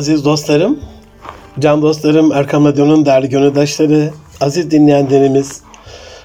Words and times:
Aziz 0.00 0.24
dostlarım, 0.24 0.80
can 1.58 1.82
dostlarım, 1.82 2.32
Erkam 2.32 2.64
Radyo'nun 2.64 3.06
değerli 3.06 3.28
gönüldaşları, 3.28 4.10
aziz 4.40 4.70
dinleyenlerimiz, 4.70 5.60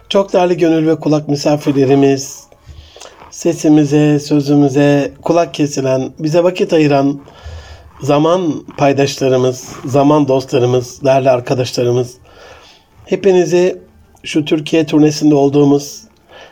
çok 0.09 0.33
değerli 0.33 0.57
gönül 0.57 0.87
ve 0.87 0.99
kulak 0.99 1.27
misafirlerimiz, 1.27 2.43
sesimize, 3.31 4.19
sözümüze 4.19 5.11
kulak 5.21 5.53
kesilen, 5.53 6.11
bize 6.19 6.43
vakit 6.43 6.73
ayıran 6.73 7.21
zaman 8.01 8.65
paydaşlarımız, 8.77 9.69
zaman 9.85 10.27
dostlarımız, 10.27 11.03
değerli 11.03 11.29
arkadaşlarımız, 11.29 12.13
hepinizi 13.05 13.81
şu 14.23 14.45
Türkiye 14.45 14.85
turnesinde 14.85 15.35
olduğumuz 15.35 16.01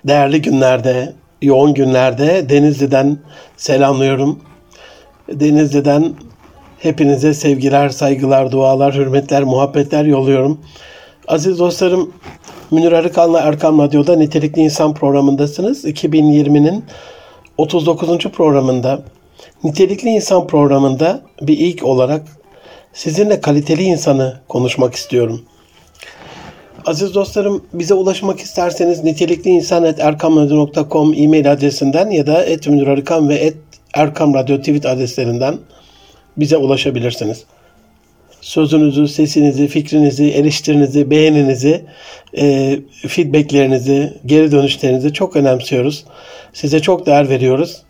değerli 0.08 0.42
günlerde, 0.42 1.14
yoğun 1.42 1.74
günlerde 1.74 2.50
Denizli'den 2.50 3.18
selamlıyorum. 3.58 4.40
Denizli'den 5.30 6.14
hepinize 6.84 7.34
sevgiler, 7.34 7.90
saygılar, 7.90 8.52
dualar, 8.52 8.96
hürmetler, 8.96 9.44
muhabbetler 9.44 10.06
yolluyorum. 10.06 10.60
Aziz 11.28 11.60
dostlarım, 11.60 12.14
Münir 12.72 12.92
Arıkan'la 12.92 13.40
Erkan 13.40 13.80
Radyo'da 13.80 14.16
Nitelikli 14.16 14.62
İnsan 14.62 14.94
programındasınız. 14.94 15.86
2020'nin 15.86 16.84
39. 17.58 18.18
programında 18.18 19.02
Nitelikli 19.64 20.10
İnsan 20.10 20.48
programında 20.48 21.22
bir 21.42 21.58
ilk 21.58 21.84
olarak 21.84 22.22
sizinle 22.94 23.42
kaliteli 23.42 23.84
insanı 23.84 24.40
konuşmak 24.48 24.96
istiyorum. 24.96 25.42
Aziz 26.86 27.16
dostlarım 27.16 27.64
bize 27.74 27.94
ulaşmak 27.94 28.40
isterseniz 28.40 29.04
nitelikliinsan.erkamradyo.com 29.04 31.14
e-mail 31.14 31.52
adresinden 31.52 32.10
ya 32.10 32.28
da 32.28 32.46
et 32.46 32.68
ve 32.68 33.36
et 33.36 33.56
Erkam 33.94 34.34
Radyo 34.34 34.58
tweet 34.58 34.86
adreslerinden 34.86 35.58
bize 36.38 36.58
ulaşabilirsiniz. 36.58 37.44
Sözünüzü, 38.42 39.08
sesinizi, 39.08 39.68
fikrinizi, 39.68 40.26
eleştirinizi, 40.26 41.10
beğeninizi, 41.10 41.86
e, 42.38 42.80
feedbacklerinizi, 43.08 44.14
geri 44.26 44.52
dönüşlerinizi 44.52 45.14
çok 45.14 45.36
önemsiyoruz. 45.36 46.06
Size 46.54 46.80
çok 46.80 47.06
değer 47.06 47.30
veriyoruz. 47.30 47.82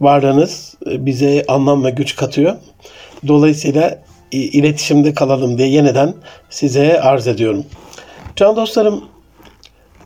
Varlığınız 0.00 0.74
e, 0.90 1.06
bize 1.06 1.44
anlam 1.48 1.84
ve 1.84 1.90
güç 1.90 2.16
katıyor. 2.16 2.56
Dolayısıyla 3.28 3.98
iletişimde 4.32 5.14
kalalım 5.14 5.58
diye 5.58 5.68
yeniden 5.68 6.14
size 6.50 7.00
arz 7.00 7.26
ediyorum. 7.26 7.64
Can 8.36 8.56
dostlarım, 8.56 9.04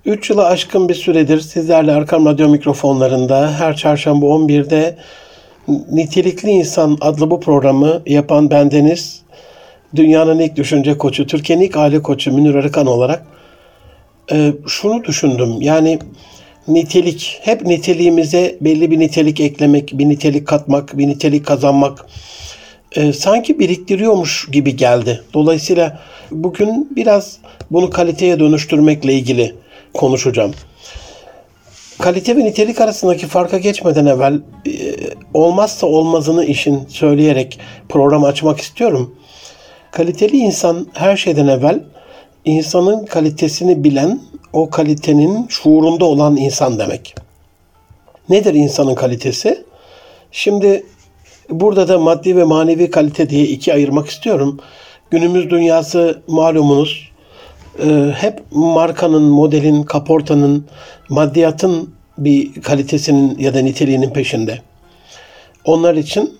3 0.04 0.30
yıla 0.30 0.46
aşkın 0.46 0.88
bir 0.88 0.94
süredir 0.94 1.40
sizlerle 1.40 1.92
Arkam 1.92 2.26
Radyo 2.26 2.48
mikrofonlarında 2.48 3.52
her 3.52 3.76
çarşamba 3.76 4.26
11'de 4.26 4.96
Nitelikli 5.68 6.50
İnsan 6.50 6.98
adlı 7.00 7.30
bu 7.30 7.40
programı 7.40 8.02
yapan 8.06 8.50
bendeniz, 8.50 9.22
dünyanın 9.96 10.38
ilk 10.38 10.56
düşünce 10.56 10.98
koçu, 10.98 11.26
Türkiye'nin 11.26 11.64
ilk 11.64 11.76
aile 11.76 12.02
koçu 12.02 12.32
Münir 12.32 12.54
Arıkan 12.54 12.86
olarak 12.86 13.26
e, 14.32 14.52
şunu 14.66 15.04
düşündüm. 15.04 15.60
Yani 15.60 15.98
nitelik, 16.68 17.40
hep 17.42 17.66
niteliğimize 17.66 18.56
belli 18.60 18.90
bir 18.90 18.98
nitelik 18.98 19.40
eklemek, 19.40 19.90
bir 19.98 20.08
nitelik 20.08 20.46
katmak, 20.46 20.98
bir 20.98 21.08
nitelik 21.08 21.46
kazanmak 21.46 22.06
e, 22.96 23.12
sanki 23.12 23.58
biriktiriyormuş 23.58 24.48
gibi 24.52 24.76
geldi. 24.76 25.22
Dolayısıyla 25.34 26.00
bugün 26.30 26.88
biraz 26.96 27.38
bunu 27.70 27.90
kaliteye 27.90 28.40
dönüştürmekle 28.40 29.14
ilgili 29.14 29.54
konuşacağım. 29.94 30.54
Kalite 32.02 32.36
ve 32.36 32.44
nitelik 32.44 32.80
arasındaki 32.80 33.26
farka 33.26 33.58
geçmeden 33.58 34.06
evvel 34.06 34.40
e, 34.66 34.70
olmazsa 35.34 35.86
olmazını 35.86 36.44
işin 36.44 36.86
söyleyerek 36.88 37.58
program 37.88 38.24
açmak 38.24 38.60
istiyorum. 38.60 39.14
Kaliteli 39.90 40.36
insan 40.36 40.86
her 40.92 41.16
şeyden 41.16 41.46
evvel 41.46 41.80
insanın 42.44 43.06
kalitesini 43.06 43.84
bilen, 43.84 44.20
o 44.52 44.70
kalitenin 44.70 45.46
şuurunda 45.48 46.04
olan 46.04 46.36
insan 46.36 46.78
demek. 46.78 47.14
Nedir 48.28 48.54
insanın 48.54 48.94
kalitesi? 48.94 49.64
Şimdi 50.32 50.86
burada 51.50 51.88
da 51.88 51.98
maddi 51.98 52.36
ve 52.36 52.44
manevi 52.44 52.90
kalite 52.90 53.30
diye 53.30 53.44
iki 53.44 53.74
ayırmak 53.74 54.08
istiyorum. 54.08 54.60
Günümüz 55.10 55.50
dünyası 55.50 56.22
malumunuz 56.26 57.11
hep 58.14 58.42
markanın, 58.50 59.22
modelin, 59.22 59.82
kaportanın, 59.82 60.66
maddiyatın 61.08 61.90
bir 62.18 62.62
kalitesinin 62.62 63.38
ya 63.38 63.54
da 63.54 63.60
niteliğinin 63.60 64.10
peşinde. 64.10 64.58
Onlar 65.64 65.94
için 65.94 66.38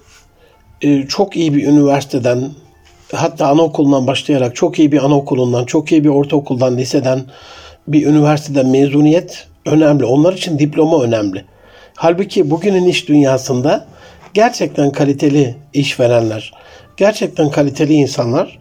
e, 0.83 1.03
çok 1.03 1.37
iyi 1.37 1.55
bir 1.55 1.67
üniversiteden, 1.67 2.51
hatta 3.13 3.47
anaokulundan 3.47 4.07
başlayarak 4.07 4.57
çok 4.57 4.79
iyi 4.79 4.93
bir 4.93 5.05
anaokulundan, 5.05 5.65
çok 5.65 5.93
iyi 5.93 6.05
bir 6.05 6.09
ortaokuldan, 6.09 6.77
liseden, 6.77 7.25
bir 7.89 8.07
üniversiteden 8.07 8.67
mezuniyet 8.67 9.47
önemli. 9.67 10.05
Onlar 10.05 10.33
için 10.33 10.59
diploma 10.59 11.03
önemli. 11.03 11.45
Halbuki 11.95 12.51
bugünün 12.51 12.87
iş 12.87 13.09
dünyasında 13.09 13.87
gerçekten 14.35 14.91
kaliteli 14.91 15.57
işverenler, 15.73 16.53
gerçekten 16.97 17.51
kaliteli 17.51 17.93
insanlar 17.93 18.59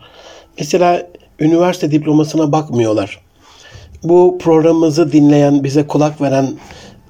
mesela 0.59 1.07
üniversite 1.41 1.91
diplomasına 1.91 2.51
bakmıyorlar. 2.51 3.19
Bu 4.03 4.37
programımızı 4.41 5.11
dinleyen, 5.11 5.63
bize 5.63 5.87
kulak 5.87 6.21
veren 6.21 6.49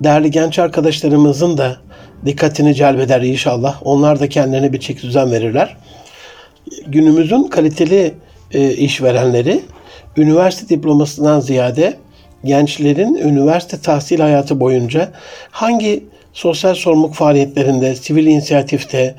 değerli 0.03 0.31
genç 0.31 0.59
arkadaşlarımızın 0.59 1.57
da 1.57 1.77
dikkatini 2.25 2.75
celbeder 2.75 3.21
inşallah. 3.21 3.81
Onlar 3.83 4.19
da 4.19 4.29
kendilerine 4.29 4.73
bir 4.73 4.79
çeki 4.79 5.01
düzen 5.01 5.31
verirler. 5.31 5.77
Günümüzün 6.87 7.43
kaliteli 7.43 8.13
e, 8.51 8.73
işverenleri 8.73 9.61
üniversite 10.17 10.75
diplomasından 10.75 11.39
ziyade 11.39 11.97
gençlerin 12.43 13.15
üniversite 13.15 13.81
tahsil 13.81 14.19
hayatı 14.19 14.59
boyunca 14.59 15.11
hangi 15.51 16.03
sosyal 16.33 16.75
sorumluluk 16.75 17.13
faaliyetlerinde, 17.13 17.95
sivil 17.95 18.25
inisiyatifte 18.25 19.15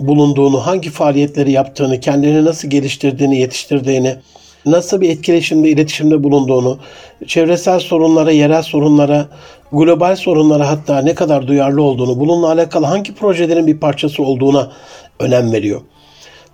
bulunduğunu, 0.00 0.66
hangi 0.66 0.90
faaliyetleri 0.90 1.52
yaptığını, 1.52 2.00
kendilerini 2.00 2.44
nasıl 2.44 2.68
geliştirdiğini, 2.68 3.38
yetiştirdiğini, 3.38 4.16
nasıl 4.66 5.00
bir 5.00 5.10
etkileşimde, 5.10 5.68
iletişimde 5.68 6.22
bulunduğunu, 6.22 6.78
çevresel 7.26 7.80
sorunlara, 7.80 8.30
yerel 8.30 8.62
sorunlara, 8.62 9.28
global 9.72 10.16
sorunlara 10.16 10.68
hatta 10.68 10.98
ne 10.98 11.14
kadar 11.14 11.46
duyarlı 11.46 11.82
olduğunu, 11.82 12.20
bununla 12.20 12.52
alakalı 12.52 12.86
hangi 12.86 13.14
projelerin 13.14 13.66
bir 13.66 13.78
parçası 13.78 14.22
olduğuna 14.22 14.72
önem 15.20 15.52
veriyor. 15.52 15.80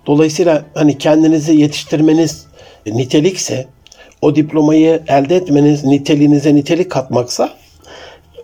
Dolayısıyla 0.07 0.65
hani 0.73 0.97
kendinizi 0.97 1.55
yetiştirmeniz 1.55 2.45
nitelikse, 2.85 3.67
o 4.21 4.35
diplomayı 4.35 5.03
elde 5.07 5.35
etmeniz 5.35 5.83
niteliğinize 5.83 6.55
nitelik 6.55 6.91
katmaksa, 6.91 7.49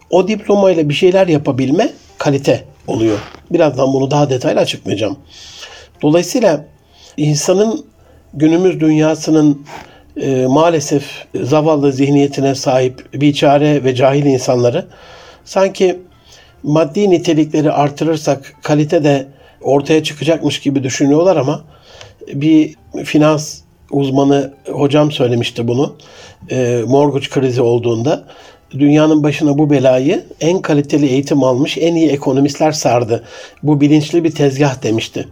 o 0.09 0.27
diplomayla 0.27 0.89
bir 0.89 0.93
şeyler 0.93 1.27
yapabilme 1.27 1.89
kalite 2.17 2.63
oluyor. 2.87 3.19
Birazdan 3.51 3.93
bunu 3.93 4.11
daha 4.11 4.29
detaylı 4.29 4.59
açıklayacağım. 4.59 5.17
Dolayısıyla 6.01 6.65
insanın 7.17 7.85
günümüz 8.35 8.79
dünyasının 8.79 9.65
e, 10.17 10.45
maalesef 10.45 11.25
zavallı 11.41 11.91
zihniyetine 11.91 12.55
sahip 12.55 13.13
biçare 13.13 13.83
ve 13.83 13.95
cahil 13.95 14.25
insanları 14.25 14.85
sanki 15.45 15.99
maddi 16.63 17.09
nitelikleri 17.09 17.71
artırırsak 17.71 18.53
kalite 18.63 19.03
de 19.03 19.27
ortaya 19.61 20.03
çıkacakmış 20.03 20.59
gibi 20.59 20.83
düşünüyorlar 20.83 21.35
ama 21.35 21.63
bir 22.33 22.75
finans 23.03 23.61
uzmanı 23.91 24.53
hocam 24.71 25.11
söylemişti 25.11 25.67
bunu. 25.67 25.95
E, 26.51 26.83
mortgage 26.87 27.29
krizi 27.29 27.61
olduğunda 27.61 28.23
dünyanın 28.71 29.23
başına 29.23 29.57
bu 29.57 29.69
belayı 29.69 30.25
en 30.41 30.61
kaliteli 30.61 31.05
eğitim 31.05 31.43
almış 31.43 31.77
en 31.77 31.95
iyi 31.95 32.09
ekonomistler 32.09 32.71
sardı. 32.71 33.23
Bu 33.63 33.81
bilinçli 33.81 34.23
bir 34.23 34.31
tezgah 34.31 34.83
demişti. 34.83 35.27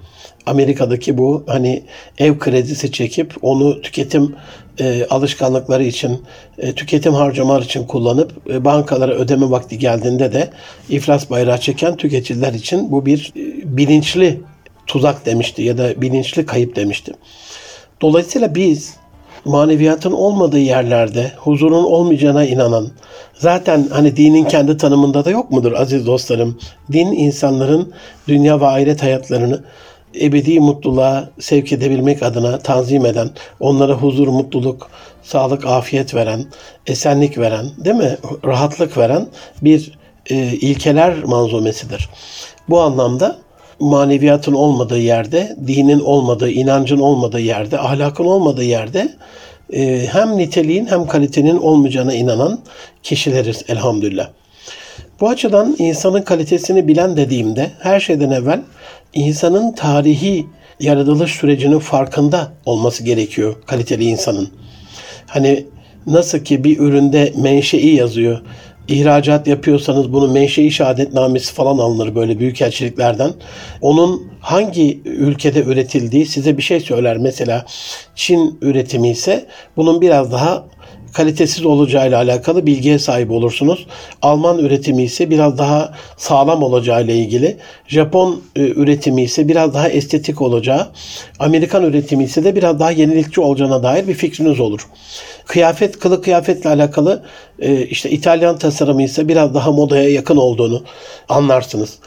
Amerika'daki 0.45 1.17
bu 1.17 1.43
hani 1.47 1.83
ev 2.17 2.39
kredisi 2.39 2.91
çekip 2.91 3.33
onu 3.41 3.81
tüketim 3.81 4.35
e, 4.79 5.05
alışkanlıkları 5.09 5.83
için, 5.83 6.21
e, 6.57 6.73
tüketim 6.73 7.13
harcamalar 7.13 7.61
için 7.61 7.83
kullanıp 7.83 8.31
e, 8.49 8.65
bankalara 8.65 9.11
ödeme 9.11 9.49
vakti 9.49 9.79
geldiğinde 9.79 10.33
de 10.33 10.49
iflas 10.89 11.29
bayrağı 11.29 11.59
çeken 11.59 11.95
tüketiciler 11.95 12.53
için 12.53 12.91
bu 12.91 13.05
bir 13.05 13.33
e, 13.35 13.77
bilinçli 13.77 14.41
tuzak 14.87 15.25
demişti 15.25 15.61
ya 15.61 15.77
da 15.77 16.01
bilinçli 16.01 16.45
kayıp 16.45 16.75
demişti. 16.75 17.13
Dolayısıyla 18.01 18.55
biz 18.55 18.93
maneviyatın 19.45 20.11
olmadığı 20.11 20.59
yerlerde 20.59 21.31
huzurun 21.37 21.83
olmayacağına 21.83 22.45
inanan, 22.45 22.89
zaten 23.33 23.87
hani 23.91 24.17
dinin 24.17 24.45
kendi 24.45 24.77
tanımında 24.77 25.25
da 25.25 25.29
yok 25.29 25.51
mudur 25.51 25.71
aziz 25.71 26.05
dostlarım? 26.05 26.59
Din 26.91 27.11
insanların 27.11 27.93
dünya 28.27 28.61
ve 28.61 28.67
ahiret 28.67 29.03
hayatlarını 29.03 29.63
ebedi 30.21 30.59
mutluluğa 30.59 31.29
sevk 31.39 31.73
edebilmek 31.73 32.23
adına 32.23 32.59
tanzim 32.59 33.05
eden, 33.05 33.29
onlara 33.59 33.93
huzur, 33.93 34.27
mutluluk, 34.27 34.89
sağlık, 35.23 35.65
afiyet 35.65 36.15
veren, 36.15 36.45
esenlik 36.87 37.37
veren, 37.37 37.65
değil 37.77 37.95
mi? 37.95 38.17
Rahatlık 38.45 38.97
veren 38.97 39.27
bir 39.61 39.91
e, 40.29 40.35
ilkeler 40.35 41.23
manzumesidir. 41.23 42.09
Bu 42.69 42.81
anlamda 42.81 43.37
maneviyatın 43.79 44.53
olmadığı 44.53 44.99
yerde, 44.99 45.55
dinin 45.67 45.99
olmadığı, 45.99 46.49
inancın 46.49 46.99
olmadığı 46.99 47.39
yerde, 47.39 47.79
ahlakın 47.79 48.25
olmadığı 48.25 48.63
yerde 48.63 49.09
e, 49.73 50.07
hem 50.11 50.37
niteliğin 50.37 50.85
hem 50.85 51.07
kalitenin 51.07 51.57
olmayacağına 51.57 52.13
inanan 52.13 52.59
kişileriz 53.03 53.63
elhamdülillah. 53.67 54.29
Bu 55.19 55.29
açıdan 55.29 55.75
insanın 55.79 56.21
kalitesini 56.21 56.87
bilen 56.87 57.17
dediğimde 57.17 57.71
her 57.79 57.99
şeyden 57.99 58.31
evvel 58.31 58.61
insanın 59.13 59.71
tarihi 59.71 60.45
yaratılış 60.79 61.31
sürecinin 61.31 61.79
farkında 61.79 62.51
olması 62.65 63.03
gerekiyor 63.03 63.55
kaliteli 63.65 64.03
insanın. 64.03 64.49
Hani 65.27 65.65
nasıl 66.07 66.39
ki 66.39 66.63
bir 66.63 66.79
üründe 66.79 67.33
menşei 67.37 67.95
yazıyor. 67.95 68.41
İhracat 68.87 69.47
yapıyorsanız 69.47 70.13
bunu 70.13 70.31
menşei 70.31 70.71
şehadetnamesi 70.71 71.53
falan 71.53 71.77
alınır 71.77 72.15
böyle 72.15 72.39
büyük 72.39 72.61
elçiliklerden. 72.61 73.33
Onun 73.81 74.31
hangi 74.39 75.01
ülkede 75.05 75.63
üretildiği 75.63 76.25
size 76.25 76.57
bir 76.57 76.61
şey 76.61 76.79
söyler. 76.79 77.17
Mesela 77.17 77.65
Çin 78.15 78.57
üretimi 78.61 79.09
ise 79.09 79.45
bunun 79.77 80.01
biraz 80.01 80.31
daha 80.31 80.65
kalitesiz 81.13 81.65
olacağıyla 81.65 82.17
alakalı 82.17 82.65
bilgiye 82.65 82.99
sahip 82.99 83.31
olursunuz. 83.31 83.87
Alman 84.21 84.59
üretimi 84.59 85.03
ise 85.03 85.29
biraz 85.29 85.57
daha 85.57 85.93
sağlam 86.17 86.63
olacağıyla 86.63 87.13
ilgili. 87.13 87.57
Japon 87.87 88.41
e, 88.55 88.61
üretimi 88.61 89.21
ise 89.21 89.47
biraz 89.47 89.73
daha 89.73 89.89
estetik 89.89 90.41
olacağı. 90.41 90.87
Amerikan 91.39 91.83
üretimi 91.83 92.23
ise 92.23 92.43
de 92.43 92.55
biraz 92.55 92.79
daha 92.79 92.91
yenilikçi 92.91 93.41
olacağına 93.41 93.83
dair 93.83 94.07
bir 94.07 94.13
fikriniz 94.13 94.59
olur. 94.59 94.87
Kıyafet, 95.45 95.99
kılık 95.99 96.23
kıyafetle 96.23 96.69
alakalı 96.69 97.23
e, 97.59 97.85
işte 97.85 98.09
İtalyan 98.09 98.57
tasarımı 98.57 99.03
ise 99.03 99.27
biraz 99.27 99.53
daha 99.53 99.71
modaya 99.71 100.09
yakın 100.09 100.37
olduğunu 100.37 100.83
anlarsınız. 101.29 101.97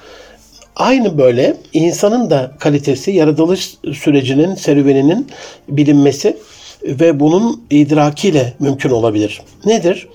Aynı 0.76 1.18
böyle 1.18 1.56
insanın 1.72 2.30
da 2.30 2.52
kalitesi 2.58 3.10
yaratılış 3.10 3.74
sürecinin, 3.94 4.54
serüveninin 4.54 5.28
bilinmesi 5.68 6.36
ve 6.82 7.20
bunun 7.20 7.64
idrakiyle 7.70 8.52
mümkün 8.58 8.90
olabilir. 8.90 9.40
Nedir? 9.64 10.08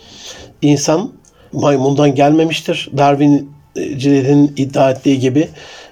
İnsan 0.62 1.12
maymundan 1.54 2.16
gelmemiştir. 2.16 2.90
Darwincilerin 2.98 4.54
iddia 4.58 4.92
ettiği 4.92 5.20
gibi 5.20 5.48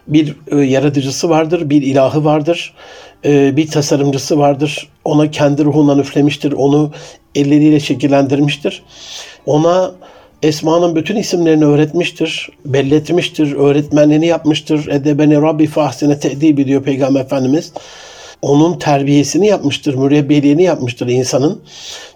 bir 0.07 0.35
e, 0.51 0.57
yaratıcısı 0.57 1.29
vardır, 1.29 1.69
bir 1.69 1.81
ilahı 1.81 2.25
vardır, 2.25 2.73
e, 3.25 3.57
bir 3.57 3.67
tasarımcısı 3.67 4.37
vardır. 4.37 4.89
Ona 5.05 5.31
kendi 5.31 5.65
ruhundan 5.65 5.99
üflemiştir, 5.99 6.51
onu 6.51 6.91
elleriyle 7.35 7.79
şekillendirmiştir. 7.79 8.83
Ona 9.45 9.91
Esma'nın 10.43 10.95
bütün 10.95 11.15
isimlerini 11.15 11.65
öğretmiştir, 11.65 12.49
belletmiştir, 12.65 13.55
öğretmenliğini 13.55 14.27
yapmıştır. 14.27 14.87
Edebeni 14.87 15.35
Rabbi 15.35 15.67
fahsine 15.67 16.19
tedibi 16.19 16.67
diyor 16.67 16.83
Peygamber 16.83 17.21
Efendimiz 17.21 17.73
onun 18.41 18.79
terbiyesini 18.79 19.47
yapmıştır, 19.47 19.95
mürebbiyeliğini 19.95 20.63
yapmıştır 20.63 21.07
insanın. 21.07 21.61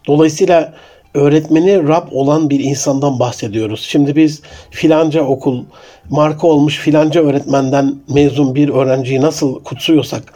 Dolayısıyla 0.07 0.73
öğretmeni 1.13 1.87
Rab 1.87 2.07
olan 2.11 2.49
bir 2.49 2.59
insandan 2.59 3.19
bahsediyoruz. 3.19 3.81
Şimdi 3.89 4.15
biz 4.15 4.41
filanca 4.71 5.23
okul, 5.23 5.63
marka 6.09 6.47
olmuş 6.47 6.79
filanca 6.79 7.23
öğretmenden 7.23 7.95
mezun 8.13 8.55
bir 8.55 8.69
öğrenciyi 8.69 9.21
nasıl 9.21 9.63
kutsuyorsak, 9.63 10.33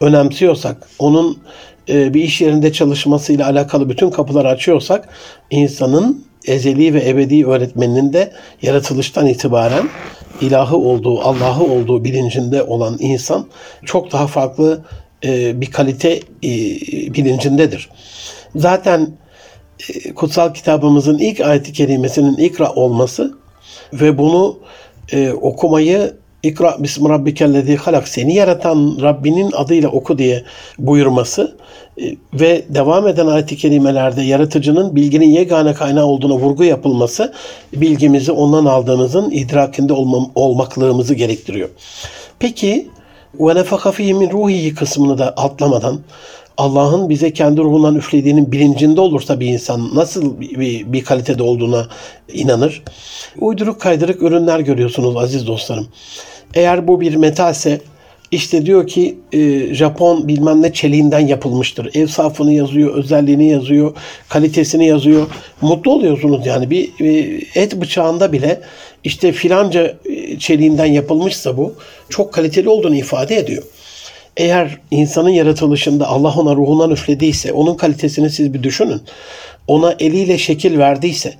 önemsiyorsak, 0.00 0.88
onun 0.98 1.38
e, 1.88 2.14
bir 2.14 2.22
iş 2.22 2.40
yerinde 2.40 2.72
çalışmasıyla 2.72 3.46
alakalı 3.46 3.90
bütün 3.90 4.10
kapıları 4.10 4.48
açıyorsak, 4.48 5.08
insanın 5.50 6.26
ezeli 6.46 6.94
ve 6.94 7.08
ebedi 7.08 7.46
öğretmeninin 7.46 8.12
de 8.12 8.32
yaratılıştan 8.62 9.26
itibaren 9.26 9.88
ilahı 10.40 10.76
olduğu, 10.76 11.20
Allah'ı 11.20 11.64
olduğu 11.64 12.04
bilincinde 12.04 12.62
olan 12.62 12.96
insan 13.00 13.46
çok 13.84 14.12
daha 14.12 14.26
farklı 14.26 14.84
e, 15.24 15.60
bir 15.60 15.70
kalite 15.70 16.10
e, 16.14 16.50
bilincindedir. 17.14 17.90
Zaten 18.56 19.08
e, 19.88 20.14
kutsal 20.14 20.54
kitabımızın 20.54 21.18
ilk 21.18 21.40
ayeti 21.40 21.72
kerimesinin 21.72 22.36
ikra 22.36 22.72
olması 22.72 23.38
ve 23.92 24.18
bunu 24.18 24.58
okumayı 25.40 26.16
İkra 26.42 26.76
bismi 26.78 27.08
rabbikellezi 27.08 27.76
halak 27.76 28.08
seni 28.08 28.34
yaratan 28.34 28.98
Rabbinin 29.02 29.52
adıyla 29.52 29.88
oku 29.88 30.18
diye 30.18 30.42
buyurması 30.78 31.56
ve 32.34 32.64
devam 32.68 33.08
eden 33.08 33.26
ayet-i 33.26 33.56
kerimelerde 33.56 34.22
yaratıcının 34.22 34.96
bilginin 34.96 35.28
yegane 35.28 35.74
kaynağı 35.74 36.04
olduğuna 36.04 36.34
vurgu 36.34 36.64
yapılması 36.64 37.32
bilgimizi 37.72 38.32
ondan 38.32 38.64
aldığımızın 38.64 39.30
idrakinde 39.30 39.92
olmam, 39.92 40.30
olmaklığımızı 40.34 41.14
gerektiriyor. 41.14 41.68
Peki 42.38 42.88
ve 43.40 43.54
nefaka 43.54 43.92
fihi 43.92 44.14
min 44.14 44.30
ruhihi 44.30 44.74
kısmını 44.74 45.18
da 45.18 45.28
atlamadan 45.28 46.00
Allah'ın 46.56 47.08
bize 47.08 47.32
kendi 47.32 47.60
ruhundan 47.60 47.94
üflediğinin 47.94 48.52
bilincinde 48.52 49.00
olursa 49.00 49.40
bir 49.40 49.46
insan 49.46 49.94
nasıl 49.94 50.40
bir, 50.40 50.92
bir 50.92 51.04
kalitede 51.04 51.42
olduğuna 51.42 51.86
inanır. 52.32 52.82
Uyduruk 53.40 53.80
kaydırık 53.80 54.22
ürünler 54.22 54.60
görüyorsunuz 54.60 55.16
aziz 55.16 55.46
dostlarım. 55.46 55.88
Eğer 56.54 56.88
bu 56.88 57.00
bir 57.00 57.16
metalse 57.16 57.80
işte 58.30 58.66
diyor 58.66 58.86
ki 58.86 59.18
e, 59.32 59.74
Japon 59.74 60.28
bilmem 60.28 60.62
ne 60.62 60.72
çeliğinden 60.72 61.26
yapılmıştır. 61.26 61.90
Ev 61.94 62.06
safını 62.06 62.52
yazıyor, 62.52 62.94
özelliğini 62.94 63.50
yazıyor, 63.50 63.96
kalitesini 64.28 64.86
yazıyor. 64.86 65.26
Mutlu 65.60 65.92
oluyorsunuz 65.92 66.46
yani 66.46 66.70
bir 66.70 66.90
e, 67.00 67.40
et 67.54 67.80
bıçağında 67.80 68.32
bile 68.32 68.60
işte 69.04 69.32
filanca 69.32 69.96
e, 70.04 70.38
çeliğinden 70.38 70.86
yapılmışsa 70.86 71.56
bu 71.56 71.74
çok 72.08 72.32
kaliteli 72.32 72.68
olduğunu 72.68 72.96
ifade 72.96 73.36
ediyor. 73.36 73.62
Eğer 74.36 74.78
insanın 74.90 75.28
yaratılışında 75.28 76.08
Allah 76.08 76.34
ona 76.36 76.56
ruhundan 76.56 76.90
üflediyse, 76.90 77.52
onun 77.52 77.74
kalitesini 77.74 78.30
siz 78.30 78.54
bir 78.54 78.62
düşünün. 78.62 79.00
Ona 79.68 79.94
eliyle 80.00 80.38
şekil 80.38 80.78
verdiyse, 80.78 81.34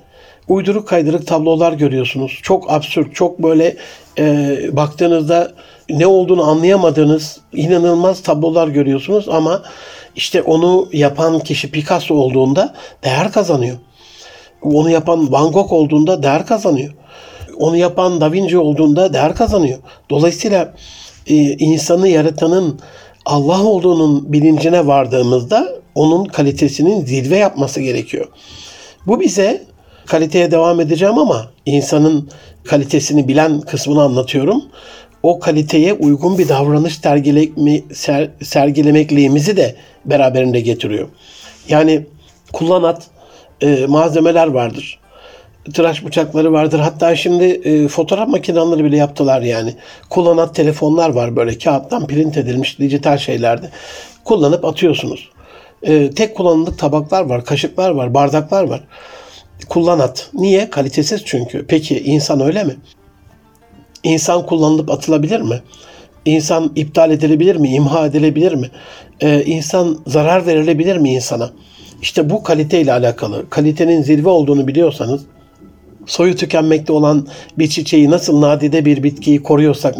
uyduruk 0.47 0.87
kaydırık 0.87 1.27
tablolar 1.27 1.73
görüyorsunuz. 1.73 2.39
Çok 2.43 2.71
absürt, 2.71 3.15
çok 3.15 3.43
böyle 3.43 3.75
e, 4.19 4.57
baktığınızda 4.71 5.53
ne 5.89 6.07
olduğunu 6.07 6.43
anlayamadığınız 6.43 7.39
inanılmaz 7.53 8.21
tablolar 8.21 8.67
görüyorsunuz 8.67 9.29
ama 9.29 9.63
işte 10.15 10.41
onu 10.41 10.89
yapan 10.93 11.39
kişi 11.39 11.71
Picasso 11.71 12.15
olduğunda 12.15 12.73
değer 13.03 13.31
kazanıyor. 13.31 13.77
Onu 14.61 14.89
yapan 14.89 15.31
Van 15.31 15.51
Gogh 15.51 15.71
olduğunda 15.71 16.23
değer 16.23 16.45
kazanıyor. 16.45 16.93
Onu 17.57 17.77
yapan 17.77 18.21
Da 18.21 18.31
Vinci 18.31 18.57
olduğunda 18.57 19.13
değer 19.13 19.35
kazanıyor. 19.35 19.79
Dolayısıyla 20.09 20.73
e, 21.27 21.35
insanı 21.35 22.07
yaratanın 22.07 22.79
Allah 23.25 23.63
olduğunun 23.63 24.33
bilincine 24.33 24.87
vardığımızda 24.87 25.67
onun 25.95 26.25
kalitesinin 26.25 27.05
zirve 27.05 27.37
yapması 27.37 27.81
gerekiyor. 27.81 28.27
Bu 29.07 29.19
bize 29.19 29.63
kaliteye 30.05 30.51
devam 30.51 30.79
edeceğim 30.79 31.17
ama 31.17 31.47
insanın 31.65 32.29
kalitesini 32.63 33.27
bilen 33.27 33.61
kısmını 33.61 34.01
anlatıyorum. 34.01 34.63
O 35.27 35.39
kaliteye 35.39 35.93
uygun 35.93 36.37
bir 36.37 36.49
davranış 36.49 36.97
sergileme, 36.97 37.81
ser, 37.93 38.29
sergilemekliğimizi 38.43 39.57
de 39.57 39.75
beraberinde 40.05 40.61
getiriyor. 40.61 41.07
Yani 41.69 42.05
kullanat 42.53 43.07
e, 43.61 43.85
malzemeler 43.87 44.47
vardır. 44.47 44.99
Tıraş 45.73 46.05
bıçakları 46.05 46.53
vardır. 46.53 46.79
Hatta 46.79 47.15
şimdi 47.15 47.43
e, 47.43 47.87
fotoğraf 47.87 48.27
makineleri 48.27 48.83
bile 48.83 48.97
yaptılar 48.97 49.41
yani. 49.41 49.73
Kullanat 50.09 50.55
telefonlar 50.55 51.09
var 51.09 51.35
böyle 51.35 51.57
kağıttan 51.57 52.07
print 52.07 52.37
edilmiş 52.37 52.79
dijital 52.79 53.17
şeylerde. 53.17 53.69
Kullanıp 54.23 54.65
atıyorsunuz. 54.65 55.29
E, 55.83 56.09
tek 56.09 56.35
kullanımlık 56.35 56.79
tabaklar 56.79 57.21
var, 57.21 57.45
kaşıklar 57.45 57.91
var, 57.91 58.13
bardaklar 58.13 58.63
var 58.63 58.81
kullanat. 59.69 60.29
Niye? 60.33 60.69
Kalitesiz 60.69 61.25
çünkü. 61.25 61.65
Peki 61.67 61.99
insan 61.99 62.41
öyle 62.41 62.63
mi? 62.63 62.75
İnsan 64.07 64.45
kullanılıp 64.45 64.91
atılabilir 64.91 65.41
mi? 65.41 65.61
İnsan 66.25 66.71
iptal 66.75 67.11
edilebilir 67.11 67.55
mi? 67.55 67.69
İmha 67.69 68.05
edilebilir 68.05 68.53
mi? 68.53 68.69
Ee, 69.21 69.43
insan 69.45 69.99
zarar 70.07 70.45
verilebilir 70.45 70.97
mi 70.97 71.13
insana? 71.13 71.49
İşte 72.01 72.29
bu 72.29 72.43
kaliteyle 72.43 72.93
alakalı. 72.93 73.49
Kalitenin 73.49 74.01
zirve 74.01 74.29
olduğunu 74.29 74.67
biliyorsanız 74.67 75.21
soyu 76.05 76.35
tükenmekte 76.35 76.93
olan 76.93 77.27
bir 77.57 77.67
çiçeği 77.67 78.09
nasıl 78.11 78.41
nadide 78.41 78.85
bir 78.85 79.03
bitkiyi 79.03 79.43
koruyorsak, 79.43 79.95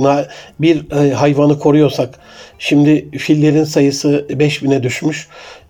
bir 0.59 0.91
e, 0.91 1.13
hayvanı 1.13 1.59
koruyorsak, 1.59 2.19
şimdi 2.59 3.17
fillerin 3.17 3.63
sayısı 3.63 4.25
5000'e 4.29 4.83
düşmüş. 4.83 5.27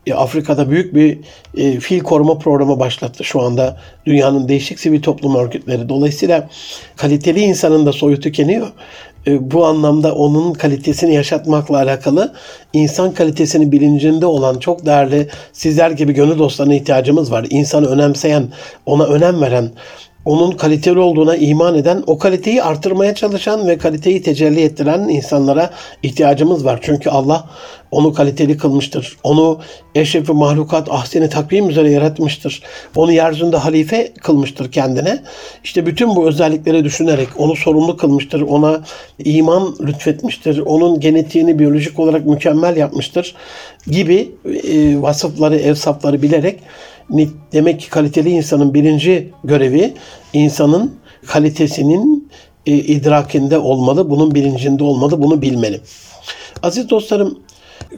E, 0.08 0.14
Afrika'da 0.14 0.70
büyük 0.70 0.96
bir 0.96 1.20
e, 1.58 1.80
fil 1.80 2.00
koruma 2.00 2.38
programı 2.38 2.80
başlattı 2.80 3.24
şu 3.24 3.42
anda 3.42 3.78
dünyanın 4.06 4.48
değişik 4.48 4.80
sivil 4.80 5.02
toplum 5.02 5.36
örgütleri. 5.36 5.90
Dolayısıyla 5.90 6.50
kaliteli 6.96 7.40
insanın 7.40 7.86
da 7.86 7.94
soyu 7.94 8.20
tükeniyor. 8.20 8.68
E, 9.28 9.52
bu 9.52 9.66
anlamda 9.66 10.16
onun 10.16 10.54
kalitesini 10.54 11.16
yaşatmakla 11.16 11.78
alakalı 11.78 12.34
insan 12.74 13.14
kalitesini 13.14 13.72
bilincinde 13.72 14.26
olan 14.26 14.60
çok 14.60 14.86
değerli 14.86 15.28
sizler 15.54 15.92
gibi 15.92 16.14
gönül 16.14 16.40
dostlarına 16.40 16.74
ihtiyacımız 16.74 17.32
var. 17.32 17.48
İnsanı 17.50 17.88
önemseyen, 17.88 18.48
ona 18.86 19.06
önem 19.06 19.42
veren, 19.42 19.72
onun 20.28 20.52
kaliteli 20.52 21.00
olduğuna 21.00 21.36
iman 21.36 21.76
eden, 21.76 22.04
o 22.08 22.18
kaliteyi 22.18 22.64
artırmaya 22.64 23.16
çalışan 23.16 23.68
ve 23.68 23.78
kaliteyi 23.78 24.22
tecelli 24.22 24.62
ettiren 24.62 25.00
insanlara 25.00 25.70
ihtiyacımız 26.04 26.66
var. 26.66 26.80
Çünkü 26.82 27.10
Allah 27.10 27.50
onu 27.92 28.14
kaliteli 28.14 28.58
kılmıştır. 28.58 29.18
Onu 29.24 29.60
eşrefi 29.96 30.32
mahlukat 30.32 30.92
ahseni 30.92 31.30
takvim 31.30 31.70
üzere 31.70 31.92
yaratmıştır. 31.92 32.64
Onu 32.96 33.12
yeryüzünde 33.12 33.58
halife 33.58 34.14
kılmıştır 34.14 34.72
kendine. 34.72 35.24
İşte 35.64 35.86
bütün 35.86 36.16
bu 36.16 36.28
özellikleri 36.28 36.84
düşünerek 36.84 37.28
onu 37.38 37.56
sorumlu 37.56 37.98
kılmıştır. 37.98 38.42
Ona 38.42 38.82
iman 39.20 39.76
lütfetmiştir. 39.82 40.58
Onun 40.58 41.00
genetiğini 41.00 41.60
biyolojik 41.60 42.00
olarak 42.00 42.26
mükemmel 42.26 42.78
yapmıştır 42.78 43.36
gibi 43.88 44.32
e, 44.46 45.02
vasıfları, 45.02 45.56
evsafları 45.56 46.22
bilerek 46.22 46.60
demek 47.54 47.80
ki 47.80 47.90
kaliteli 47.90 48.30
insanın 48.30 48.74
birinci 48.74 49.34
görevi 49.44 49.94
insanın 50.34 50.96
kalitesinin 51.26 52.30
e, 52.66 52.76
idrakinde 52.76 53.58
olmalı. 53.58 54.10
Bunun 54.10 54.36
bilincinde 54.36 54.84
olmalı. 54.84 55.22
Bunu 55.24 55.42
bilmeli. 55.42 55.82
Aziz 56.64 56.90
dostlarım 56.90 57.40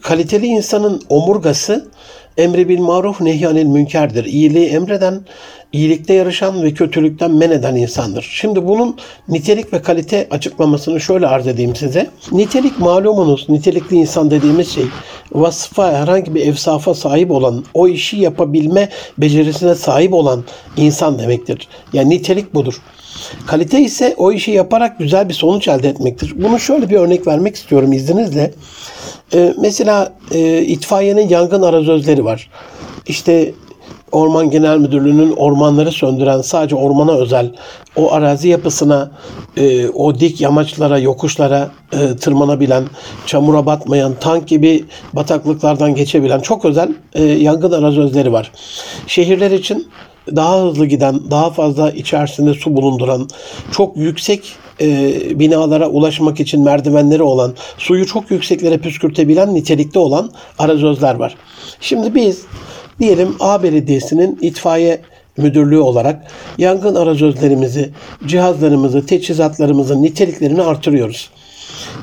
kaliteli 0.01 0.45
insanın 0.45 1.01
omurgası 1.09 1.87
emri 2.37 2.69
bil 2.69 2.79
maruf 2.79 3.21
nehyanil 3.21 3.65
münkerdir. 3.65 4.25
İyiliği 4.25 4.67
emreden, 4.67 5.21
iyilikte 5.73 6.13
yarışan 6.13 6.63
ve 6.63 6.73
kötülükten 6.73 7.31
men 7.31 7.51
eden 7.51 7.75
insandır. 7.75 8.27
Şimdi 8.31 8.67
bunun 8.67 8.97
nitelik 9.27 9.73
ve 9.73 9.81
kalite 9.81 10.27
açıklamasını 10.31 11.01
şöyle 11.01 11.27
arz 11.27 11.47
edeyim 11.47 11.75
size. 11.75 12.07
Nitelik 12.31 12.79
malumunuz, 12.79 13.49
nitelikli 13.49 13.95
insan 13.95 14.31
dediğimiz 14.31 14.69
şey 14.69 14.85
vasıfa 15.31 15.93
herhangi 15.93 16.35
bir 16.35 16.47
evsafa 16.47 16.93
sahip 16.93 17.31
olan, 17.31 17.63
o 17.73 17.87
işi 17.87 18.17
yapabilme 18.17 18.89
becerisine 19.17 19.75
sahip 19.75 20.13
olan 20.13 20.43
insan 20.77 21.19
demektir. 21.19 21.67
Yani 21.93 22.09
nitelik 22.09 22.53
budur. 22.53 22.81
Kalite 23.47 23.81
ise 23.81 24.15
o 24.17 24.31
işi 24.31 24.51
yaparak 24.51 24.99
güzel 24.99 25.29
bir 25.29 25.33
sonuç 25.33 25.67
elde 25.67 25.89
etmektir. 25.89 26.33
Bunu 26.43 26.59
şöyle 26.59 26.89
bir 26.89 26.95
örnek 26.95 27.27
vermek 27.27 27.55
istiyorum 27.55 27.93
izninizle. 27.93 28.53
Ee, 29.33 29.53
mesela 29.61 30.13
e, 30.31 30.61
itfaiyenin 30.61 31.29
yangın 31.29 31.61
arazözleri 31.61 32.25
var. 32.25 32.49
İşte 33.07 33.53
Orman 34.11 34.49
Genel 34.49 34.77
Müdürlüğü'nün 34.77 35.31
ormanları 35.31 35.91
söndüren 35.91 36.41
sadece 36.41 36.75
ormana 36.75 37.11
özel 37.11 37.51
o 37.95 38.11
arazi 38.11 38.49
yapısına, 38.49 39.11
e, 39.57 39.89
o 39.89 40.19
dik 40.19 40.41
yamaçlara, 40.41 40.99
yokuşlara 40.99 41.71
e, 41.93 42.15
tırmanabilen, 42.15 42.83
çamura 43.25 43.65
batmayan, 43.65 44.13
tank 44.19 44.47
gibi 44.47 44.85
bataklıklardan 45.13 45.95
geçebilen 45.95 46.39
çok 46.39 46.65
özel 46.65 46.89
e, 47.13 47.23
yangın 47.23 47.71
arazözleri 47.71 48.33
var. 48.33 48.51
Şehirler 49.07 49.51
için 49.51 49.87
daha 50.35 50.65
hızlı 50.65 50.85
giden, 50.85 51.31
daha 51.31 51.49
fazla 51.49 51.91
içerisinde 51.91 52.53
su 52.53 52.75
bulunduran, 52.75 53.29
çok 53.71 53.97
yüksek 53.97 54.55
e, 54.81 55.13
binalara 55.39 55.89
ulaşmak 55.89 56.39
için 56.39 56.63
merdivenleri 56.63 57.23
olan, 57.23 57.53
suyu 57.77 58.05
çok 58.05 58.31
yükseklere 58.31 58.77
püskürtebilen 58.77 59.55
nitelikte 59.55 59.99
olan 59.99 60.31
arazözler 60.59 61.15
var. 61.15 61.35
Şimdi 61.81 62.15
biz 62.15 62.41
diyelim 62.99 63.35
A 63.39 63.63
Belediyesi'nin 63.63 64.37
itfaiye 64.41 65.01
müdürlüğü 65.37 65.79
olarak 65.79 66.31
yangın 66.57 66.95
arazözlerimizi, 66.95 67.89
cihazlarımızı, 68.25 69.05
teçhizatlarımızın 69.05 70.03
niteliklerini 70.03 70.61
artırıyoruz 70.61 71.29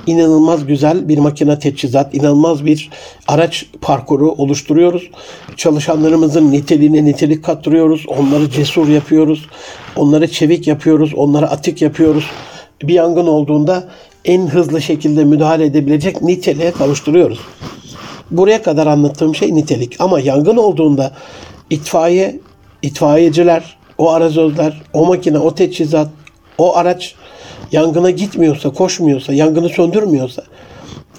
inanılmaz 0.07 0.67
güzel 0.67 1.09
bir 1.09 1.19
makine 1.19 1.59
teçhizat, 1.59 2.15
inanılmaz 2.15 2.67
bir 2.67 2.91
araç 3.29 3.67
parkuru 3.81 4.31
oluşturuyoruz. 4.31 5.11
Çalışanlarımızın 5.57 6.53
niteliğine 6.53 7.05
nitelik 7.05 7.45
kattırıyoruz. 7.45 8.05
Onları 8.09 8.51
cesur 8.51 8.89
yapıyoruz. 8.89 9.47
Onları 9.97 10.31
çevik 10.31 10.67
yapıyoruz. 10.67 11.15
Onları 11.15 11.51
atik 11.51 11.83
yapıyoruz. 11.83 12.25
Bir 12.83 12.95
yangın 12.95 13.27
olduğunda 13.27 13.89
en 14.25 14.47
hızlı 14.47 14.83
şekilde 14.83 15.25
müdahale 15.25 15.65
edebilecek 15.65 16.23
niteliğe 16.23 16.71
kavuşturuyoruz. 16.71 17.39
Buraya 18.31 18.63
kadar 18.63 18.87
anlattığım 18.87 19.35
şey 19.35 19.55
nitelik. 19.55 20.01
Ama 20.01 20.21
yangın 20.21 20.57
olduğunda 20.57 21.13
itfaiye, 21.71 22.41
itfaiyeciler, 22.83 23.77
o 23.99 24.11
arazözler, 24.11 24.83
o 24.93 25.07
makine, 25.07 25.39
o 25.39 25.55
teçhizat, 25.55 26.09
o 26.59 26.77
araç 26.77 27.15
yangına 27.73 28.11
gitmiyorsa, 28.11 28.71
koşmuyorsa, 28.71 29.33
yangını 29.33 29.69
söndürmüyorsa, 29.69 30.43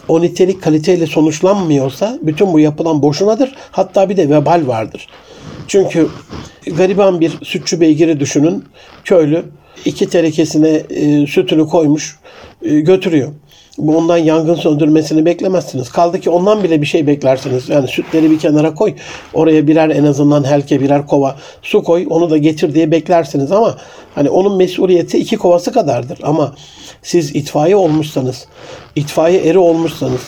o 0.07 0.21
nitelik 0.21 0.63
kaliteyle 0.63 1.07
sonuçlanmıyorsa 1.07 2.19
bütün 2.21 2.53
bu 2.53 2.59
yapılan 2.59 3.01
boşunadır. 3.01 3.55
Hatta 3.71 4.09
bir 4.09 4.17
de 4.17 4.29
vebal 4.29 4.67
vardır. 4.67 5.07
Çünkü 5.67 6.09
gariban 6.77 7.19
bir 7.19 7.31
sütçü 7.43 7.81
beygiri 7.81 8.19
düşünün. 8.19 8.63
Köylü 9.03 9.45
iki 9.85 10.09
terekesine 10.09 10.69
e, 10.69 11.27
sütünü 11.27 11.67
koymuş 11.67 12.19
e, 12.61 12.79
götürüyor 12.79 13.31
ondan 13.77 14.17
yangın 14.17 14.55
söndürmesini 14.55 15.25
beklemezsiniz. 15.25 15.89
Kaldı 15.89 16.19
ki 16.19 16.29
ondan 16.29 16.63
bile 16.63 16.81
bir 16.81 16.85
şey 16.85 17.07
beklersiniz. 17.07 17.69
Yani 17.69 17.87
sütleri 17.87 18.31
bir 18.31 18.39
kenara 18.39 18.73
koy. 18.73 18.93
Oraya 19.33 19.67
birer 19.67 19.89
en 19.89 20.03
azından 20.03 20.43
helke 20.43 20.81
birer 20.81 21.07
kova 21.07 21.35
su 21.61 21.83
koy. 21.83 22.07
Onu 22.09 22.29
da 22.29 22.37
getir 22.37 22.73
diye 22.73 22.91
beklersiniz 22.91 23.51
ama 23.51 23.77
hani 24.15 24.29
onun 24.29 24.57
mesuliyeti 24.57 25.17
iki 25.17 25.37
kovası 25.37 25.71
kadardır. 25.71 26.19
Ama 26.23 26.55
siz 27.01 27.35
itfaiye 27.35 27.75
olmuşsanız, 27.75 28.47
itfaiye 28.95 29.41
eri 29.41 29.57
olmuşsanız, 29.57 30.21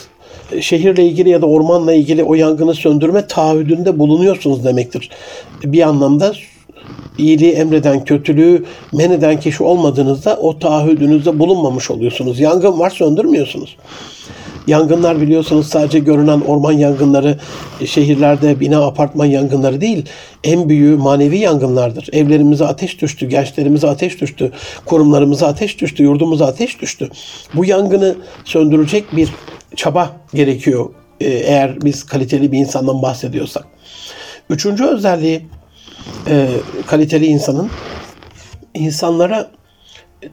şehirle 0.60 1.06
ilgili 1.06 1.28
ya 1.28 1.42
da 1.42 1.46
ormanla 1.46 1.92
ilgili 1.92 2.24
o 2.24 2.34
yangını 2.34 2.74
söndürme 2.74 3.26
taahhüdünde 3.26 3.98
bulunuyorsunuz 3.98 4.64
demektir. 4.64 5.10
Bir 5.64 5.82
anlamda 5.82 6.32
iyiliği 7.18 7.52
emreden, 7.52 8.04
kötülüğü 8.04 8.64
men 8.92 9.10
eden 9.10 9.40
kişi 9.40 9.62
olmadığınızda 9.62 10.36
o 10.36 10.58
taahhüdünüzde 10.58 11.38
bulunmamış 11.38 11.90
oluyorsunuz. 11.90 12.40
Yangın 12.40 12.78
var 12.78 12.90
söndürmüyorsunuz. 12.90 13.76
Yangınlar 14.66 15.20
biliyorsunuz 15.20 15.66
sadece 15.66 15.98
görünen 15.98 16.40
orman 16.40 16.72
yangınları, 16.72 17.38
şehirlerde 17.86 18.60
bina 18.60 18.86
apartman 18.86 19.26
yangınları 19.26 19.80
değil, 19.80 20.04
en 20.44 20.68
büyüğü 20.68 20.96
manevi 20.96 21.38
yangınlardır. 21.38 22.08
Evlerimize 22.12 22.66
ateş 22.66 23.00
düştü, 23.00 23.28
gençlerimize 23.28 23.88
ateş 23.88 24.20
düştü, 24.20 24.52
kurumlarımıza 24.84 25.46
ateş 25.46 25.80
düştü, 25.80 26.02
yurdumuza 26.02 26.46
ateş 26.46 26.80
düştü. 26.80 27.08
Bu 27.54 27.64
yangını 27.64 28.14
söndürecek 28.44 29.16
bir 29.16 29.28
çaba 29.76 30.10
gerekiyor 30.34 30.90
e, 31.20 31.28
eğer 31.28 31.82
biz 31.82 32.06
kaliteli 32.06 32.52
bir 32.52 32.58
insandan 32.58 33.02
bahsediyorsak. 33.02 33.66
Üçüncü 34.50 34.84
özelliği 34.84 35.46
e, 36.26 36.48
kaliteli 36.86 37.26
insanın 37.26 37.70
insanlara 38.74 39.50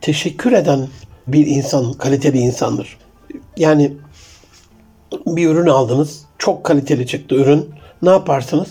teşekkür 0.02 0.52
eden 0.52 0.88
bir 1.28 1.48
insan 1.48 1.94
kaliteli 1.94 2.38
insandır. 2.38 2.98
Yani 3.58 3.94
bir 5.26 5.50
ürün 5.50 5.68
aldınız. 5.68 6.22
Çok 6.38 6.64
kaliteli 6.64 7.08
çıktı 7.08 7.36
ürün. 7.36 7.70
Ne 8.02 8.10
yaparsınız? 8.10 8.68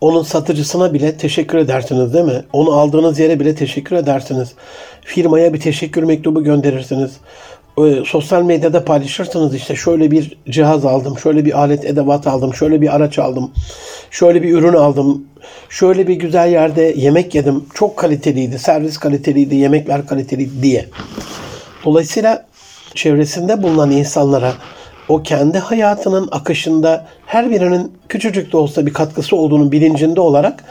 Onun 0.00 0.22
satıcısına 0.22 0.94
bile 0.94 1.16
teşekkür 1.16 1.58
edersiniz 1.58 2.14
değil 2.14 2.24
mi? 2.24 2.44
Onu 2.52 2.72
aldığınız 2.72 3.18
yere 3.18 3.40
bile 3.40 3.54
teşekkür 3.54 3.96
edersiniz. 3.96 4.52
Firmaya 5.00 5.54
bir 5.54 5.60
teşekkür 5.60 6.02
mektubu 6.02 6.44
gönderirsiniz. 6.44 7.12
Ee, 7.78 8.02
sosyal 8.06 8.42
medyada 8.42 8.84
paylaşırsınız 8.84 9.54
işte 9.54 9.76
şöyle 9.76 10.10
bir 10.10 10.38
cihaz 10.48 10.84
aldım, 10.84 11.18
şöyle 11.18 11.44
bir 11.44 11.58
alet 11.58 11.84
edevat 11.84 12.26
aldım, 12.26 12.54
şöyle 12.54 12.80
bir 12.80 12.96
araç 12.96 13.18
aldım, 13.18 13.50
şöyle 14.10 14.42
bir 14.42 14.54
ürün 14.54 14.72
aldım, 14.72 15.24
şöyle 15.68 16.08
bir 16.08 16.14
güzel 16.14 16.52
yerde 16.52 16.94
yemek 16.96 17.34
yedim, 17.34 17.64
çok 17.74 17.96
kaliteliydi, 17.96 18.58
servis 18.58 18.98
kaliteliydi, 18.98 19.54
yemekler 19.54 20.06
kaliteliydi 20.06 20.62
diye. 20.62 20.86
Dolayısıyla 21.84 22.46
çevresinde 22.94 23.62
bulunan 23.62 23.90
insanlara 23.90 24.52
o 25.08 25.22
kendi 25.22 25.58
hayatının 25.58 26.28
akışında 26.30 27.06
her 27.26 27.50
birinin 27.50 27.92
küçücük 28.08 28.52
de 28.52 28.56
olsa 28.56 28.86
bir 28.86 28.92
katkısı 28.92 29.36
olduğunu 29.36 29.72
bilincinde 29.72 30.20
olarak 30.20 30.64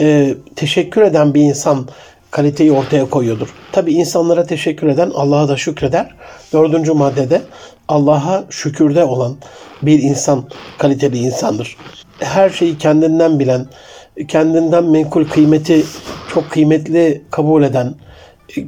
e, 0.00 0.34
teşekkür 0.56 1.02
eden 1.02 1.34
bir 1.34 1.40
insan 1.40 1.86
kaliteyi 2.30 2.72
ortaya 2.72 3.10
koyuyordur. 3.10 3.48
Tabi 3.72 3.92
insanlara 3.92 4.46
teşekkür 4.46 4.86
eden 4.86 5.10
Allah'a 5.14 5.48
da 5.48 5.56
şükreder. 5.56 6.14
Dördüncü 6.52 6.92
maddede 6.92 7.42
Allah'a 7.88 8.44
şükürde 8.50 9.04
olan 9.04 9.36
bir 9.82 10.02
insan 10.02 10.44
kaliteli 10.78 11.18
insandır. 11.18 11.76
Her 12.18 12.50
şeyi 12.50 12.78
kendinden 12.78 13.38
bilen, 13.38 13.66
kendinden 14.28 14.84
menkul 14.84 15.24
kıymeti 15.24 15.84
çok 16.34 16.50
kıymetli 16.50 17.22
kabul 17.30 17.62
eden, 17.62 17.94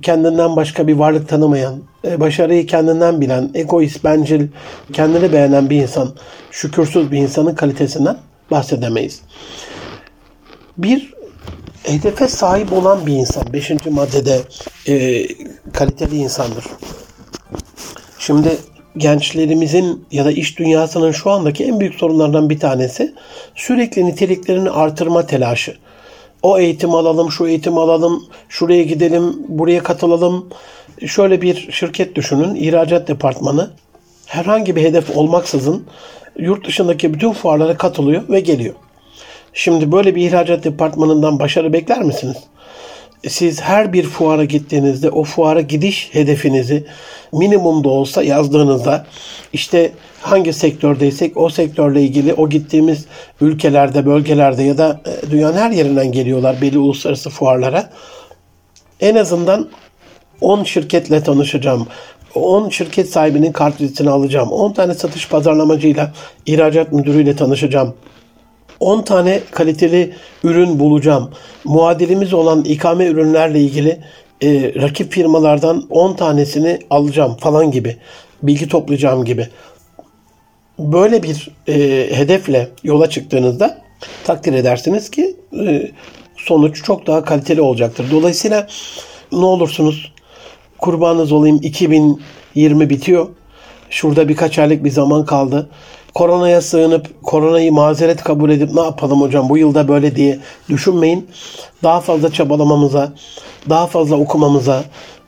kendinden 0.02 0.56
başka 0.56 0.86
bir 0.86 0.94
varlık 0.94 1.28
tanımayan, 1.28 1.82
e, 2.04 2.20
başarıyı 2.20 2.66
kendinden 2.66 3.20
bilen, 3.20 3.50
egoist, 3.54 4.04
bencil, 4.04 4.48
kendini 4.92 5.32
beğenen 5.32 5.70
bir 5.70 5.82
insan, 5.82 6.12
şükürsüz 6.50 7.12
bir 7.12 7.18
insanın 7.18 7.54
kalitesinden 7.54 8.16
bahsedemeyiz. 8.50 9.20
Bir 10.78 11.14
hedefe 11.84 12.28
sahip 12.28 12.72
olan 12.72 13.06
bir 13.06 13.12
insan, 13.12 13.52
beşinci 13.52 13.90
maddede 13.90 14.40
e, 14.88 15.26
kaliteli 15.72 16.16
insandır. 16.16 16.64
Şimdi 18.18 18.58
gençlerimizin 18.96 20.04
ya 20.12 20.24
da 20.24 20.32
iş 20.32 20.58
dünyasının 20.58 21.12
şu 21.12 21.30
andaki 21.30 21.64
en 21.64 21.80
büyük 21.80 21.94
sorunlardan 21.94 22.50
bir 22.50 22.60
tanesi 22.60 23.14
sürekli 23.54 24.06
niteliklerini 24.06 24.70
artırma 24.70 25.26
telaşı. 25.26 25.76
o 26.42 26.58
eğitim 26.58 26.94
alalım, 26.94 27.30
şu 27.30 27.46
eğitim 27.46 27.78
alalım, 27.78 28.24
şuraya 28.48 28.82
gidelim, 28.82 29.36
buraya 29.48 29.82
katılalım. 29.82 30.48
Şöyle 31.06 31.42
bir 31.42 31.72
şirket 31.72 32.14
düşünün, 32.14 32.54
ihracat 32.54 33.08
departmanı 33.08 33.70
herhangi 34.26 34.76
bir 34.76 34.82
hedef 34.82 35.16
olmaksızın 35.16 35.86
yurt 36.38 36.66
dışındaki 36.66 37.14
bütün 37.14 37.32
fuarlara 37.32 37.76
katılıyor 37.76 38.28
ve 38.28 38.40
geliyor. 38.40 38.74
Şimdi 39.52 39.92
böyle 39.92 40.14
bir 40.14 40.22
ihracat 40.22 40.64
departmanından 40.64 41.38
başarı 41.38 41.72
bekler 41.72 42.02
misiniz? 42.02 42.36
Siz 43.28 43.60
her 43.60 43.92
bir 43.92 44.04
fuara 44.04 44.44
gittiğinizde 44.44 45.10
o 45.10 45.24
fuara 45.24 45.60
gidiş 45.60 46.08
hedefinizi 46.12 46.86
minimumda 47.32 47.88
olsa 47.88 48.22
yazdığınızda 48.22 49.06
işte 49.52 49.92
hangi 50.20 50.52
sektördeysek 50.52 51.36
o 51.36 51.50
sektörle 51.50 52.02
ilgili 52.02 52.34
o 52.34 52.48
gittiğimiz 52.48 53.06
ülkelerde, 53.40 54.06
bölgelerde 54.06 54.62
ya 54.62 54.78
da 54.78 55.00
e, 55.06 55.30
dünyanın 55.30 55.56
her 55.56 55.70
yerinden 55.70 56.12
geliyorlar 56.12 56.60
belli 56.60 56.78
uluslararası 56.78 57.30
fuarlara. 57.30 57.90
En 59.00 59.16
azından 59.16 59.68
10 60.40 60.64
şirketle 60.64 61.22
tanışacağım. 61.22 61.86
10 62.34 62.68
şirket 62.68 63.10
sahibinin 63.10 63.52
kartvizitini 63.52 64.10
alacağım. 64.10 64.52
10 64.52 64.72
tane 64.72 64.94
satış 64.94 65.28
pazarlamacıyla, 65.28 66.12
ihracat 66.46 66.92
müdürüyle 66.92 67.36
tanışacağım. 67.36 67.94
10 68.82 69.02
tane 69.02 69.40
kaliteli 69.50 70.14
ürün 70.44 70.78
bulacağım. 70.78 71.30
Muadilimiz 71.64 72.34
olan 72.34 72.64
ikame 72.64 73.06
ürünlerle 73.06 73.60
ilgili 73.60 73.98
e, 74.42 74.74
rakip 74.82 75.12
firmalardan 75.12 75.86
10 75.90 76.14
tanesini 76.14 76.78
alacağım 76.90 77.36
falan 77.36 77.70
gibi. 77.70 77.96
Bilgi 78.42 78.68
toplayacağım 78.68 79.24
gibi. 79.24 79.48
Böyle 80.78 81.22
bir 81.22 81.50
e, 81.68 81.74
hedefle 82.16 82.68
yola 82.84 83.10
çıktığınızda 83.10 83.78
takdir 84.24 84.52
edersiniz 84.52 85.10
ki 85.10 85.36
e, 85.60 85.90
sonuç 86.36 86.84
çok 86.84 87.06
daha 87.06 87.24
kaliteli 87.24 87.60
olacaktır. 87.60 88.06
Dolayısıyla 88.10 88.66
ne 89.32 89.44
olursunuz 89.44 90.12
kurbanınız 90.78 91.32
olayım 91.32 91.60
2020 91.62 92.90
bitiyor. 92.90 93.28
Şurada 93.90 94.28
birkaç 94.28 94.58
aylık 94.58 94.84
bir 94.84 94.90
zaman 94.90 95.24
kaldı. 95.24 95.68
Koronaya 96.14 96.60
sığınıp 96.60 97.22
koronayı 97.22 97.72
mazeret 97.72 98.22
kabul 98.22 98.50
edip 98.50 98.74
ne 98.74 98.80
yapalım 98.80 99.20
hocam 99.20 99.48
bu 99.48 99.58
yılda 99.58 99.88
böyle 99.88 100.16
diye 100.16 100.38
düşünmeyin. 100.68 101.28
Daha 101.82 102.00
fazla 102.00 102.32
çabalamamıza, 102.32 103.12
daha 103.70 103.86
fazla 103.86 104.16
okumamıza, 104.16 104.84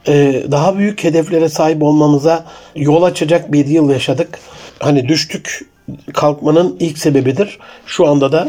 e, 0.09 0.43
daha 0.51 0.79
büyük 0.79 1.05
hedeflere 1.05 1.49
sahip 1.49 1.83
olmamıza 1.83 2.45
yol 2.77 3.03
açacak 3.03 3.53
bir 3.53 3.67
yıl 3.67 3.91
yaşadık. 3.91 4.39
Hani 4.79 5.09
düştük 5.09 5.67
kalkmanın 6.15 6.77
ilk 6.81 6.99
sebebidir. 6.99 7.59
Şu 7.87 8.07
anda 8.07 8.33
da 8.33 8.49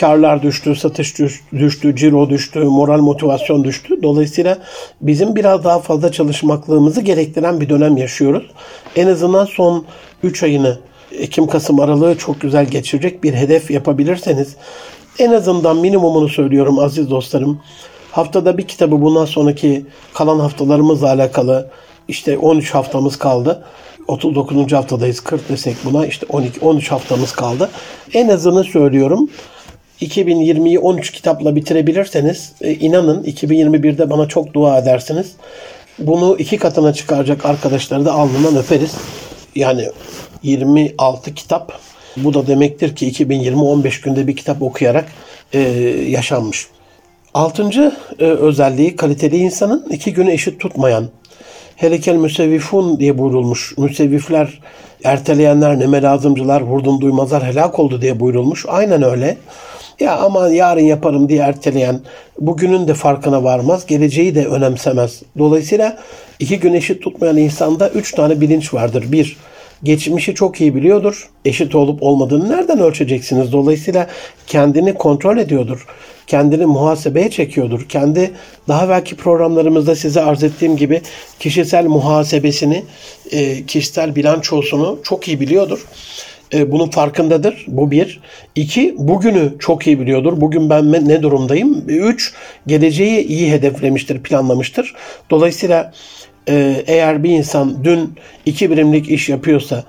karlar 0.00 0.42
düştü, 0.42 0.76
satış 0.76 1.14
düştü, 1.52 1.96
ciro 1.96 2.30
düştü, 2.30 2.58
moral 2.58 3.00
motivasyon 3.00 3.64
düştü. 3.64 4.02
Dolayısıyla 4.02 4.58
bizim 5.00 5.36
biraz 5.36 5.64
daha 5.64 5.80
fazla 5.80 6.12
çalışmaklığımızı 6.12 7.00
gerektiren 7.00 7.60
bir 7.60 7.68
dönem 7.68 7.96
yaşıyoruz. 7.96 8.50
En 8.96 9.06
azından 9.06 9.44
son 9.44 9.84
3 10.22 10.42
ayını 10.42 10.78
Ekim 11.18 11.46
Kasım 11.46 11.80
aralığı 11.80 12.18
çok 12.18 12.40
güzel 12.40 12.66
geçirecek 12.66 13.24
bir 13.24 13.34
hedef 13.34 13.70
yapabilirseniz 13.70 14.56
en 15.18 15.32
azından 15.32 15.76
minimumunu 15.76 16.28
söylüyorum 16.28 16.78
aziz 16.78 17.10
dostlarım. 17.10 17.60
Haftada 18.10 18.58
bir 18.58 18.62
kitabı 18.62 19.02
bundan 19.02 19.24
sonraki 19.24 19.86
kalan 20.14 20.38
haftalarımızla 20.38 21.08
alakalı 21.08 21.70
işte 22.08 22.38
13 22.38 22.74
haftamız 22.74 23.18
kaldı. 23.18 23.64
39. 24.08 24.72
haftadayız 24.72 25.20
40 25.20 25.48
desek 25.48 25.76
buna 25.84 26.06
işte 26.06 26.26
12 26.28 26.60
13 26.60 26.90
haftamız 26.90 27.32
kaldı. 27.32 27.70
En 28.14 28.28
azını 28.28 28.64
söylüyorum. 28.64 29.30
2020'yi 30.00 30.78
13 30.78 31.10
kitapla 31.10 31.56
bitirebilirseniz 31.56 32.52
e, 32.60 32.74
inanın 32.74 33.24
2021'de 33.24 34.10
bana 34.10 34.28
çok 34.28 34.54
dua 34.54 34.78
edersiniz. 34.78 35.32
Bunu 35.98 36.36
iki 36.38 36.56
katına 36.56 36.92
çıkaracak 36.92 37.46
arkadaşları 37.46 38.04
da 38.04 38.12
alnından 38.12 38.56
öperiz. 38.56 38.94
Yani 39.56 39.88
26 40.42 41.34
kitap. 41.34 41.72
Bu 42.16 42.34
da 42.34 42.46
demektir 42.46 42.96
ki 42.96 43.06
2020 43.06 43.62
15 43.62 44.00
günde 44.00 44.26
bir 44.26 44.36
kitap 44.36 44.62
okuyarak 44.62 45.12
e, 45.52 45.60
yaşanmış. 46.08 46.66
Altıncı 47.34 47.92
e, 48.18 48.24
özelliği 48.24 48.96
kaliteli 48.96 49.36
insanın 49.36 49.86
iki 49.90 50.12
günü 50.12 50.30
eşit 50.30 50.60
tutmayan. 50.60 51.08
Helekel 51.76 52.14
müsevvifun 52.14 53.00
diye 53.00 53.18
buyurulmuş. 53.18 53.78
Müsevvifler, 53.78 54.60
erteleyenler, 55.04 55.78
neme 55.78 56.02
lazımcılar, 56.02 56.60
vurdum 56.60 57.00
duymazlar 57.00 57.44
helak 57.44 57.78
oldu 57.78 58.02
diye 58.02 58.20
buyurulmuş. 58.20 58.64
Aynen 58.68 59.02
öyle. 59.02 59.36
Ya 60.00 60.16
aman 60.16 60.50
yarın 60.50 60.80
yaparım 60.80 61.28
diye 61.28 61.40
erteleyen 61.40 62.00
bugünün 62.40 62.88
de 62.88 62.94
farkına 62.94 63.44
varmaz, 63.44 63.86
geleceği 63.86 64.34
de 64.34 64.46
önemsemez. 64.46 65.22
Dolayısıyla 65.38 65.98
iki 66.38 66.60
gün 66.60 66.72
eşit 66.72 67.02
tutmayan 67.02 67.36
insanda 67.36 67.88
üç 67.90 68.12
tane 68.12 68.40
bilinç 68.40 68.74
vardır. 68.74 69.04
Bir, 69.12 69.36
geçmişi 69.82 70.34
çok 70.34 70.60
iyi 70.60 70.74
biliyordur. 70.74 71.28
Eşit 71.44 71.74
olup 71.74 72.02
olmadığını 72.02 72.48
nereden 72.48 72.78
ölçeceksiniz? 72.78 73.52
Dolayısıyla 73.52 74.06
kendini 74.46 74.94
kontrol 74.94 75.38
ediyordur. 75.38 75.86
Kendini 76.26 76.66
muhasebeye 76.66 77.30
çekiyordur. 77.30 77.88
Kendi 77.88 78.30
daha 78.68 78.88
belki 78.88 79.16
programlarımızda 79.16 79.96
size 79.96 80.20
arz 80.20 80.44
ettiğim 80.44 80.76
gibi 80.76 81.02
kişisel 81.40 81.84
muhasebesini, 81.84 82.84
e, 83.30 83.66
kişisel 83.66 84.16
bilançosunu 84.16 84.98
çok 85.02 85.28
iyi 85.28 85.40
biliyordur. 85.40 85.86
E, 86.54 86.72
bunun 86.72 86.90
farkındadır. 86.90 87.64
Bu 87.68 87.90
bir. 87.90 88.20
İki, 88.54 88.94
bugünü 88.98 89.52
çok 89.58 89.86
iyi 89.86 90.00
biliyordur. 90.00 90.40
Bugün 90.40 90.70
ben 90.70 91.08
ne 91.08 91.22
durumdayım? 91.22 91.84
Üç, 91.88 92.32
geleceği 92.66 93.26
iyi 93.26 93.52
hedeflemiştir, 93.52 94.22
planlamıştır. 94.22 94.94
Dolayısıyla 95.30 95.92
e, 96.48 96.84
eğer 96.86 97.22
bir 97.22 97.30
insan 97.30 97.84
dün 97.84 98.14
iki 98.46 98.70
birimlik 98.70 99.10
iş 99.10 99.28
yapıyorsa, 99.28 99.84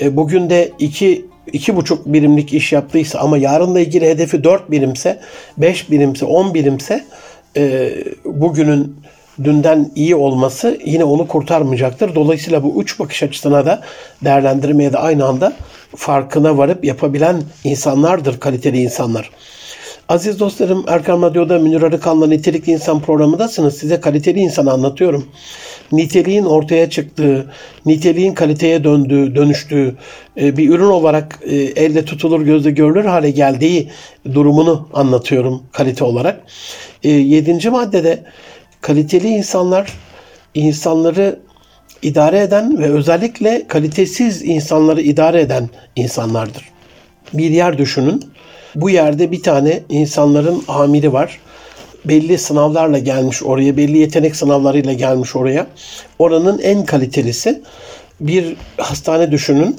e, 0.00 0.16
bugün 0.16 0.50
de 0.50 0.72
iki 0.78 1.24
iki 1.52 1.76
buçuk 1.76 2.06
birimlik 2.06 2.52
iş 2.52 2.72
yaptıysa 2.72 3.18
ama 3.18 3.38
yarınla 3.38 3.80
ilgili 3.80 4.08
hedefi 4.08 4.44
dört 4.44 4.70
birimse, 4.70 5.20
beş 5.58 5.90
birimse, 5.90 6.24
on 6.24 6.54
birimse 6.54 7.04
e, 7.56 7.90
bugünün 8.24 8.96
dünden 9.44 9.90
iyi 9.94 10.16
olması 10.16 10.78
yine 10.84 11.04
onu 11.04 11.28
kurtarmayacaktır. 11.28 12.14
Dolayısıyla 12.14 12.62
bu 12.62 12.82
üç 12.82 12.98
bakış 13.00 13.22
açısına 13.22 13.66
da 13.66 13.82
değerlendirmeye 14.24 14.92
de 14.92 14.98
aynı 14.98 15.24
anda 15.24 15.52
farkına 15.96 16.58
varıp 16.58 16.84
yapabilen 16.84 17.42
insanlardır 17.64 18.40
kaliteli 18.40 18.82
insanlar. 18.82 19.30
Aziz 20.10 20.40
dostlarım 20.40 20.84
Erkan 20.88 21.22
Radyo'da 21.22 21.58
Münir 21.58 21.82
Arıkan'la 21.82 22.26
Nitelikli 22.26 22.72
İnsan 22.72 23.00
programındasınız. 23.00 23.78
Size 23.78 24.00
kaliteli 24.00 24.40
insan 24.40 24.66
anlatıyorum. 24.66 25.26
Niteliğin 25.92 26.44
ortaya 26.44 26.90
çıktığı, 26.90 27.52
niteliğin 27.86 28.34
kaliteye 28.34 28.84
döndüğü, 28.84 29.34
dönüştüğü, 29.34 29.96
e, 30.40 30.56
bir 30.56 30.70
ürün 30.70 30.84
olarak 30.84 31.40
e, 31.42 31.56
elde 31.56 32.04
tutulur, 32.04 32.40
gözle 32.40 32.70
görülür 32.70 33.04
hale 33.04 33.30
geldiği 33.30 33.90
durumunu 34.34 34.88
anlatıyorum 34.92 35.62
kalite 35.72 36.04
olarak. 36.04 36.40
E, 37.02 37.08
yedinci 37.10 37.70
maddede 37.70 38.24
kaliteli 38.80 39.28
insanlar 39.28 39.92
insanları 40.54 41.40
idare 42.02 42.40
eden 42.40 42.78
ve 42.78 42.90
özellikle 42.90 43.66
kalitesiz 43.68 44.42
insanları 44.42 45.00
idare 45.00 45.40
eden 45.40 45.68
insanlardır. 45.96 46.68
Bir 47.32 47.50
yer 47.50 47.78
düşünün. 47.78 48.24
Bu 48.74 48.90
yerde 48.90 49.32
bir 49.32 49.42
tane 49.42 49.82
insanların 49.88 50.62
amiri 50.68 51.12
var. 51.12 51.40
Belli 52.04 52.38
sınavlarla 52.38 52.98
gelmiş 52.98 53.42
oraya, 53.42 53.76
belli 53.76 53.98
yetenek 53.98 54.36
sınavlarıyla 54.36 54.92
gelmiş 54.92 55.36
oraya. 55.36 55.66
Oranın 56.18 56.58
en 56.58 56.84
kalitelisi 56.84 57.62
bir 58.20 58.56
hastane 58.76 59.30
düşünün. 59.30 59.76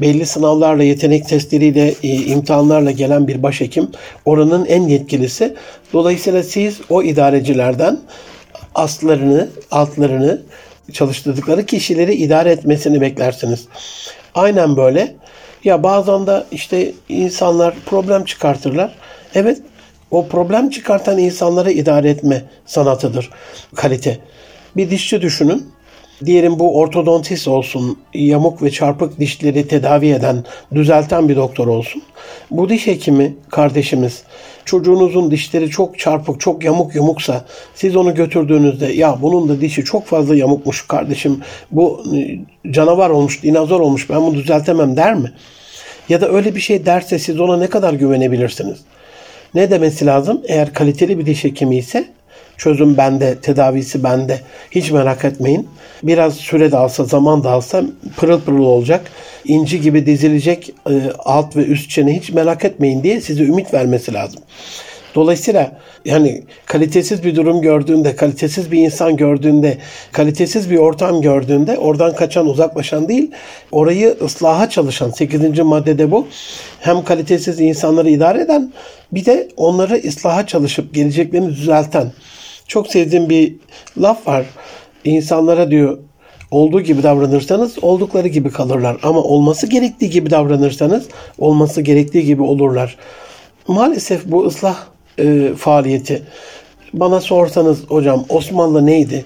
Belli 0.00 0.26
sınavlarla, 0.26 0.82
yetenek 0.82 1.28
testleriyle, 1.28 1.94
e, 2.02 2.08
imtihanlarla 2.08 2.90
gelen 2.90 3.28
bir 3.28 3.42
başhekim 3.42 3.88
oranın 4.24 4.64
en 4.64 4.82
yetkilisi. 4.82 5.54
Dolayısıyla 5.92 6.42
siz 6.42 6.80
o 6.90 7.02
idarecilerden 7.02 7.98
aslarını, 8.74 9.48
altlarını 9.70 10.42
çalıştırdıkları 10.92 11.66
kişileri 11.66 12.14
idare 12.14 12.50
etmesini 12.50 13.00
beklersiniz. 13.00 13.68
Aynen 14.34 14.76
böyle. 14.76 15.14
Ya 15.64 15.82
bazen 15.82 16.26
de 16.26 16.44
işte 16.50 16.92
insanlar 17.08 17.74
problem 17.86 18.24
çıkartırlar. 18.24 18.94
Evet 19.34 19.58
o 20.10 20.28
problem 20.28 20.70
çıkartan 20.70 21.18
insanları 21.18 21.70
idare 21.72 22.10
etme 22.10 22.44
sanatıdır 22.66 23.30
kalite. 23.74 24.18
Bir 24.76 24.90
dişçi 24.90 25.22
düşünün. 25.22 25.74
Diyelim 26.24 26.58
bu 26.58 26.78
ortodontist 26.78 27.48
olsun, 27.48 27.98
yamuk 28.14 28.62
ve 28.62 28.70
çarpık 28.70 29.20
dişleri 29.20 29.68
tedavi 29.68 30.08
eden, 30.08 30.44
düzelten 30.74 31.28
bir 31.28 31.36
doktor 31.36 31.66
olsun. 31.66 32.02
Bu 32.50 32.68
diş 32.68 32.86
hekimi 32.86 33.36
kardeşimiz 33.50 34.22
çocuğunuzun 34.64 35.30
dişleri 35.30 35.70
çok 35.70 35.98
çarpık, 35.98 36.40
çok 36.40 36.64
yamuk 36.64 36.94
yamuksa 36.94 37.44
siz 37.74 37.96
onu 37.96 38.14
götürdüğünüzde 38.14 38.86
ya 38.86 39.18
bunun 39.22 39.48
da 39.48 39.60
dişi 39.60 39.84
çok 39.84 40.06
fazla 40.06 40.36
yamukmuş 40.36 40.86
kardeşim 40.86 41.40
bu 41.70 42.04
e, 42.16 42.38
canavar 42.72 43.10
olmuş, 43.10 43.42
dinozor 43.42 43.80
olmuş 43.80 44.10
ben 44.10 44.22
bunu 44.22 44.34
düzeltemem 44.34 44.96
der 44.96 45.14
mi? 45.14 45.32
Ya 46.08 46.20
da 46.20 46.28
öyle 46.28 46.54
bir 46.54 46.60
şey 46.60 46.86
derse 46.86 47.18
siz 47.18 47.40
ona 47.40 47.56
ne 47.56 47.66
kadar 47.66 47.94
güvenebilirsiniz? 47.94 48.78
Ne 49.54 49.70
demesi 49.70 50.06
lazım? 50.06 50.42
Eğer 50.48 50.72
kaliteli 50.72 51.18
bir 51.18 51.26
diş 51.26 51.44
hekimi 51.44 51.76
ise 51.76 52.08
çözüm 52.58 52.96
bende, 52.96 53.34
tedavisi 53.34 54.04
bende. 54.04 54.40
Hiç 54.70 54.90
merak 54.90 55.24
etmeyin. 55.24 55.68
Biraz 56.02 56.34
süre 56.34 56.72
de 56.72 56.76
alsa, 56.76 57.04
zaman 57.04 57.44
da 57.44 57.50
alsa 57.50 57.82
pırıl 58.16 58.40
pırıl 58.40 58.64
olacak. 58.64 59.10
İnci 59.44 59.80
gibi 59.80 60.06
dizilecek 60.06 60.74
e, 60.90 60.92
alt 61.18 61.56
ve 61.56 61.64
üst 61.64 61.90
çene 61.90 62.16
hiç 62.16 62.30
merak 62.30 62.64
etmeyin 62.64 63.02
diye 63.02 63.20
size 63.20 63.44
ümit 63.44 63.74
vermesi 63.74 64.14
lazım. 64.14 64.42
Dolayısıyla 65.14 65.72
yani 66.04 66.42
kalitesiz 66.66 67.24
bir 67.24 67.36
durum 67.36 67.62
gördüğünde, 67.62 68.16
kalitesiz 68.16 68.72
bir 68.72 68.78
insan 68.78 69.16
gördüğünde, 69.16 69.78
kalitesiz 70.12 70.70
bir 70.70 70.78
ortam 70.78 71.22
gördüğünde 71.22 71.78
oradan 71.78 72.14
kaçan, 72.14 72.46
uzaklaşan 72.46 73.08
değil, 73.08 73.30
orayı 73.72 74.16
ıslaha 74.22 74.70
çalışan 74.70 75.10
8. 75.10 75.58
maddede 75.58 76.10
bu. 76.10 76.26
Hem 76.80 77.04
kalitesiz 77.04 77.60
insanları 77.60 78.10
idare 78.10 78.40
eden 78.40 78.72
bir 79.12 79.24
de 79.24 79.48
onları 79.56 79.94
ıslaha 80.08 80.46
çalışıp 80.46 80.94
geleceklerini 80.94 81.48
düzelten. 81.48 82.12
Çok 82.68 82.86
sevdiğim 82.86 83.30
bir 83.30 83.54
laf 83.98 84.26
var. 84.26 84.46
İnsanlara 85.04 85.70
diyor 85.70 85.98
olduğu 86.50 86.80
gibi 86.80 87.02
davranırsanız 87.02 87.84
oldukları 87.84 88.28
gibi 88.28 88.50
kalırlar. 88.50 88.96
Ama 89.02 89.22
olması 89.22 89.66
gerektiği 89.66 90.10
gibi 90.10 90.30
davranırsanız 90.30 91.08
olması 91.38 91.82
gerektiği 91.82 92.24
gibi 92.24 92.42
olurlar. 92.42 92.96
Maalesef 93.68 94.24
bu 94.26 94.46
ıslah 94.46 94.76
e, 95.18 95.54
faaliyeti. 95.58 96.22
Bana 96.94 97.20
sorsanız 97.20 97.84
hocam 97.88 98.24
Osmanlı 98.28 98.86
neydi? 98.86 99.24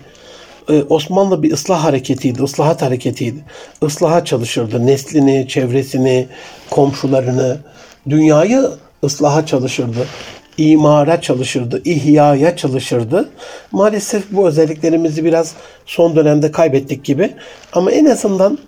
Ee, 0.70 0.83
Osmanlı 0.88 1.42
bir 1.42 1.53
ıslah 1.53 1.85
hareketiydi, 1.85 2.42
ıslahat 2.42 2.83
hareketiydi. 2.83 3.38
Islaha 3.87 4.24
çalışırdı. 4.24 4.87
Neslini, 4.87 5.48
çevresini, 5.48 6.27
komşularını, 6.70 7.59
dünyayı 8.11 8.70
ıslaha 9.05 9.46
çalışırdı. 9.46 10.07
İmara 10.59 11.21
çalışırdı, 11.21 11.83
ihyaya 11.85 12.57
çalışırdı. 12.57 13.29
Maalesef 13.73 14.25
bu 14.31 14.49
özelliklerimizi 14.49 15.25
biraz 15.25 15.55
son 15.87 16.16
dönemde 16.16 16.53
kaybettik 16.53 17.05
gibi. 17.05 17.35
Ama 17.73 17.90
en 17.90 18.05
azından 18.05 18.59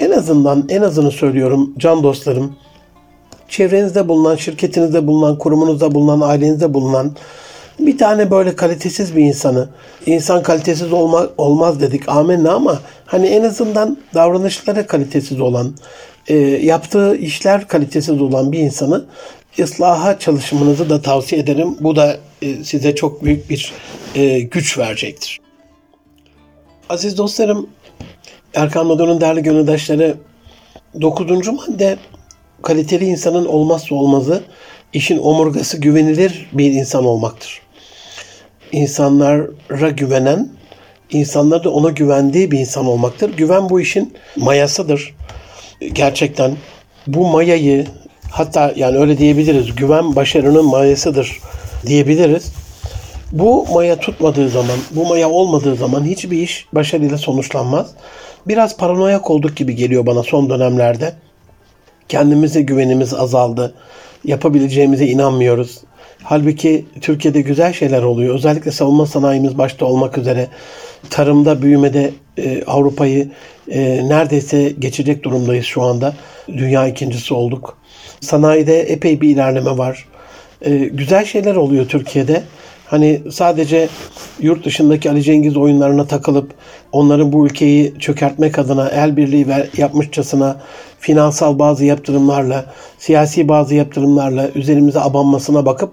en 0.00 0.10
azından 0.10 0.66
en 0.68 0.82
azını 0.82 1.10
söylüyorum 1.10 1.74
can 1.78 2.02
dostlarım 2.02 2.56
çevrenizde 3.48 4.08
bulunan, 4.08 4.36
şirketinizde 4.36 5.06
bulunan, 5.06 5.38
kurumunuzda 5.38 5.94
bulunan, 5.94 6.20
ailenizde 6.20 6.74
bulunan 6.74 7.12
bir 7.86 7.98
tane 7.98 8.30
böyle 8.30 8.56
kalitesiz 8.56 9.16
bir 9.16 9.24
insanı, 9.24 9.68
insan 10.06 10.42
kalitesiz 10.42 10.92
olma, 10.92 11.26
olmaz 11.38 11.80
dedik 11.80 12.08
amenna 12.08 12.52
ama 12.52 12.78
hani 13.06 13.26
en 13.26 13.42
azından 13.42 13.98
davranışları 14.14 14.86
kalitesiz 14.86 15.40
olan, 15.40 15.74
e, 16.28 16.36
yaptığı 16.38 17.16
işler 17.16 17.68
kalitesiz 17.68 18.20
olan 18.20 18.52
bir 18.52 18.58
insanı 18.58 19.04
ıslaha 19.62 20.18
çalışmanızı 20.18 20.90
da 20.90 21.02
tavsiye 21.02 21.40
ederim. 21.40 21.76
Bu 21.80 21.96
da 21.96 22.18
e, 22.42 22.64
size 22.64 22.94
çok 22.94 23.24
büyük 23.24 23.50
bir 23.50 23.72
e, 24.14 24.40
güç 24.40 24.78
verecektir. 24.78 25.40
Aziz 26.88 27.18
dostlarım, 27.18 27.70
Erkan 28.54 28.86
Madon'un 28.86 29.20
değerli 29.20 29.42
gönüldaşları 29.42 30.16
9. 31.00 31.48
madde 31.48 31.98
kaliteli 32.62 33.04
insanın 33.04 33.46
olmazsa 33.46 33.94
olmazı 33.94 34.42
işin 34.92 35.18
omurgası 35.18 35.78
güvenilir 35.78 36.48
bir 36.52 36.72
insan 36.72 37.04
olmaktır. 37.04 37.60
İnsanlara 38.72 39.90
güvenen, 39.90 40.48
insanlar 41.10 41.64
da 41.64 41.70
ona 41.70 41.90
güvendiği 41.90 42.50
bir 42.50 42.58
insan 42.58 42.86
olmaktır. 42.86 43.36
Güven 43.36 43.70
bu 43.70 43.80
işin 43.80 44.14
mayasıdır. 44.36 45.14
Gerçekten 45.92 46.56
bu 47.06 47.28
mayayı 47.28 47.86
hatta 48.30 48.72
yani 48.76 48.98
öyle 48.98 49.18
diyebiliriz. 49.18 49.74
Güven 49.74 50.16
başarının 50.16 50.64
mayasıdır 50.64 51.38
diyebiliriz. 51.86 52.52
Bu 53.32 53.66
maya 53.72 53.96
tutmadığı 54.00 54.48
zaman, 54.48 54.78
bu 54.90 55.06
maya 55.06 55.30
olmadığı 55.30 55.76
zaman 55.76 56.04
hiçbir 56.04 56.42
iş 56.42 56.66
başarıyla 56.72 57.18
sonuçlanmaz. 57.18 57.90
Biraz 58.48 58.76
paranoyak 58.76 59.30
olduk 59.30 59.56
gibi 59.56 59.74
geliyor 59.76 60.06
bana 60.06 60.22
son 60.22 60.50
dönemlerde. 60.50 61.14
Kendimize 62.08 62.62
güvenimiz 62.62 63.14
azaldı. 63.14 63.74
Yapabileceğimize 64.24 65.06
inanmıyoruz. 65.06 65.78
Halbuki 66.22 66.84
Türkiye'de 67.00 67.40
güzel 67.40 67.72
şeyler 67.72 68.02
oluyor. 68.02 68.34
Özellikle 68.34 68.70
savunma 68.70 69.06
sanayimiz 69.06 69.58
başta 69.58 69.86
olmak 69.86 70.18
üzere 70.18 70.48
tarımda 71.10 71.62
büyümede 71.62 72.10
e, 72.38 72.64
Avrupa'yı 72.64 73.30
e, 73.68 74.08
neredeyse 74.08 74.72
geçecek 74.78 75.22
durumdayız 75.24 75.64
şu 75.64 75.82
anda. 75.82 76.14
Dünya 76.48 76.86
ikincisi 76.86 77.34
olduk. 77.34 77.79
Sanayide 78.20 78.80
epey 78.80 79.20
bir 79.20 79.28
ilerleme 79.28 79.78
var. 79.78 80.06
E, 80.62 80.76
güzel 80.76 81.24
şeyler 81.24 81.54
oluyor 81.54 81.88
Türkiye'de. 81.88 82.42
Hani 82.86 83.20
sadece 83.30 83.88
yurt 84.40 84.64
dışındaki 84.64 85.10
Ali 85.10 85.22
Cengiz 85.22 85.56
oyunlarına 85.56 86.06
takılıp 86.06 86.50
onların 86.92 87.32
bu 87.32 87.46
ülkeyi 87.46 87.94
çökertmek 87.98 88.58
adına 88.58 88.88
el 88.88 89.16
birliği 89.16 89.46
yapmışçasına 89.76 90.56
finansal 90.98 91.58
bazı 91.58 91.84
yaptırımlarla, 91.84 92.64
siyasi 92.98 93.48
bazı 93.48 93.74
yaptırımlarla 93.74 94.50
üzerimize 94.54 95.00
abanmasına 95.00 95.66
bakıp 95.66 95.92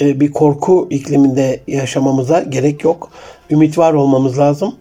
e, 0.00 0.20
bir 0.20 0.32
korku 0.32 0.86
ikliminde 0.90 1.60
yaşamamıza 1.66 2.40
gerek 2.40 2.84
yok. 2.84 3.10
Ümit 3.50 3.78
var 3.78 3.92
olmamız 3.92 4.38
lazım. 4.38 4.74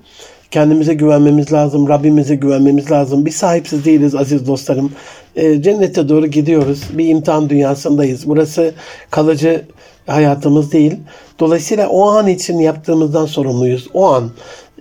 Kendimize 0.56 0.94
güvenmemiz 0.94 1.54
lazım. 1.54 1.90
Rabbimize 1.90 2.36
güvenmemiz 2.36 2.92
lazım. 2.92 3.26
Bir 3.26 3.32
sahipsiz 3.32 3.86
değiliz 3.86 4.16
aziz 4.16 4.48
dostlarım. 4.48 4.92
E, 5.36 5.62
cennete 5.62 6.10
doğru 6.10 6.28
gidiyoruz. 6.28 6.84
Bir 6.94 7.08
imtihan 7.08 7.50
dünyasındayız. 7.50 8.28
Burası 8.28 8.74
kalıcı 9.12 9.66
hayatımız 10.08 10.72
değil. 10.72 10.96
Dolayısıyla 11.40 11.88
o 11.90 12.10
an 12.10 12.28
için 12.28 12.60
yaptığımızdan 12.60 13.26
sorumluyuz. 13.26 13.88
O 13.94 14.06
an 14.06 14.32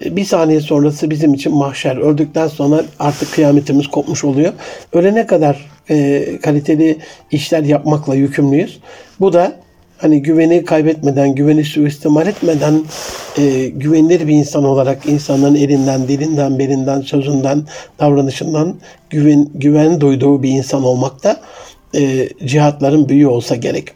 bir 0.00 0.24
saniye 0.24 0.60
sonrası 0.60 1.10
bizim 1.10 1.34
için 1.34 1.54
mahşer. 1.54 1.96
Öldükten 1.96 2.48
sonra 2.48 2.84
artık 2.98 3.32
kıyametimiz 3.32 3.86
kopmuş 3.86 4.24
oluyor. 4.24 4.52
Ölene 4.92 5.26
kadar 5.26 5.70
e, 5.90 6.24
kaliteli 6.42 6.98
işler 7.30 7.62
yapmakla 7.62 8.14
yükümlüyüz. 8.14 8.80
Bu 9.20 9.32
da 9.32 9.52
hani 9.98 10.22
güveni 10.22 10.64
kaybetmeden, 10.64 11.34
güveni 11.34 11.64
suistimal 11.64 12.26
etmeden 12.26 12.82
e, 13.38 13.68
güvenilir 13.68 14.28
bir 14.28 14.34
insan 14.34 14.64
olarak 14.64 15.06
insanların 15.06 15.54
elinden, 15.54 16.08
dilinden, 16.08 16.58
belinden, 16.58 17.00
sözünden, 17.00 17.64
davranışından 18.00 18.74
güven, 19.10 19.48
güven 19.54 20.00
duyduğu 20.00 20.42
bir 20.42 20.50
insan 20.50 20.84
olmakta 20.84 21.40
e, 21.96 22.28
cihatların 22.44 23.08
büyüğü 23.08 23.26
olsa 23.26 23.56
gerek. 23.56 23.88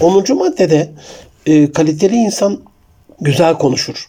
10. 0.00 0.36
maddede 0.36 0.88
e, 1.46 1.72
kaliteli 1.72 2.16
insan 2.16 2.60
güzel 3.20 3.54
konuşur. 3.54 4.08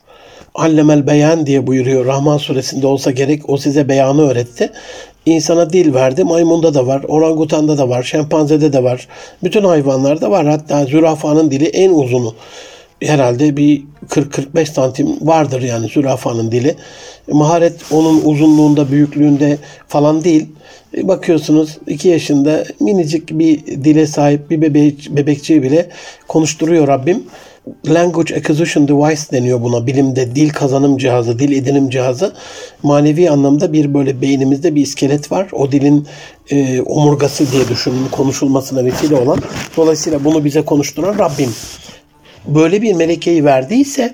Allemel 0.55 1.07
beyan 1.07 1.45
diye 1.45 1.67
buyuruyor. 1.67 2.05
Rahman 2.05 2.37
suresinde 2.37 2.87
olsa 2.87 3.11
gerek 3.11 3.49
o 3.49 3.57
size 3.57 3.89
beyanı 3.89 4.29
öğretti. 4.29 4.71
İnsana 5.25 5.69
dil 5.69 5.93
verdi. 5.93 6.23
Maymunda 6.23 6.73
da 6.73 6.87
var, 6.87 7.03
orangutanda 7.07 7.77
da 7.77 7.89
var, 7.89 8.03
şempanzede 8.03 8.73
de 8.73 8.83
var. 8.83 9.07
Bütün 9.43 9.63
hayvanlarda 9.63 10.31
var. 10.31 10.47
Hatta 10.47 10.85
zürafanın 10.85 11.51
dili 11.51 11.65
en 11.65 11.91
uzunu. 11.91 12.35
Herhalde 13.03 13.57
bir 13.57 13.83
40-45 14.09 14.65
santim 14.65 15.07
vardır 15.21 15.61
yani 15.61 15.87
zürafanın 15.87 16.51
dili. 16.51 16.75
Maharet 17.31 17.73
onun 17.91 18.21
uzunluğunda, 18.21 18.91
büyüklüğünde 18.91 19.57
falan 19.87 20.23
değil. 20.23 20.47
Bakıyorsunuz 21.03 21.77
2 21.87 22.07
yaşında 22.07 22.63
minicik 22.79 23.29
bir 23.39 23.65
dile 23.65 24.07
sahip 24.07 24.49
bir 24.49 24.61
bebek, 24.61 25.07
bebekçiyi 25.09 25.63
bile 25.63 25.89
konuşturuyor 26.27 26.87
Rabbim. 26.87 27.23
Language 27.87 28.35
Acquisition 28.35 28.87
Device 28.87 29.21
deniyor 29.31 29.61
buna 29.61 29.87
bilimde. 29.87 30.35
Dil 30.35 30.49
kazanım 30.49 30.97
cihazı, 30.97 31.39
dil 31.39 31.51
edinim 31.51 31.89
cihazı. 31.89 32.33
Manevi 32.83 33.29
anlamda 33.29 33.73
bir 33.73 33.93
böyle 33.93 34.21
beynimizde 34.21 34.75
bir 34.75 34.81
iskelet 34.81 35.31
var. 35.31 35.47
O 35.53 35.71
dilin 35.71 36.07
e, 36.49 36.81
omurgası 36.81 37.51
diye 37.51 37.67
düşünün 37.67 38.07
konuşulmasına 38.11 38.85
vesile 38.85 39.15
olan. 39.15 39.39
Dolayısıyla 39.77 40.23
bunu 40.23 40.45
bize 40.45 40.61
konuşturan 40.61 41.19
Rabbim. 41.19 41.49
Böyle 42.47 42.81
bir 42.81 42.93
melekeyi 42.93 43.45
verdiyse 43.45 44.13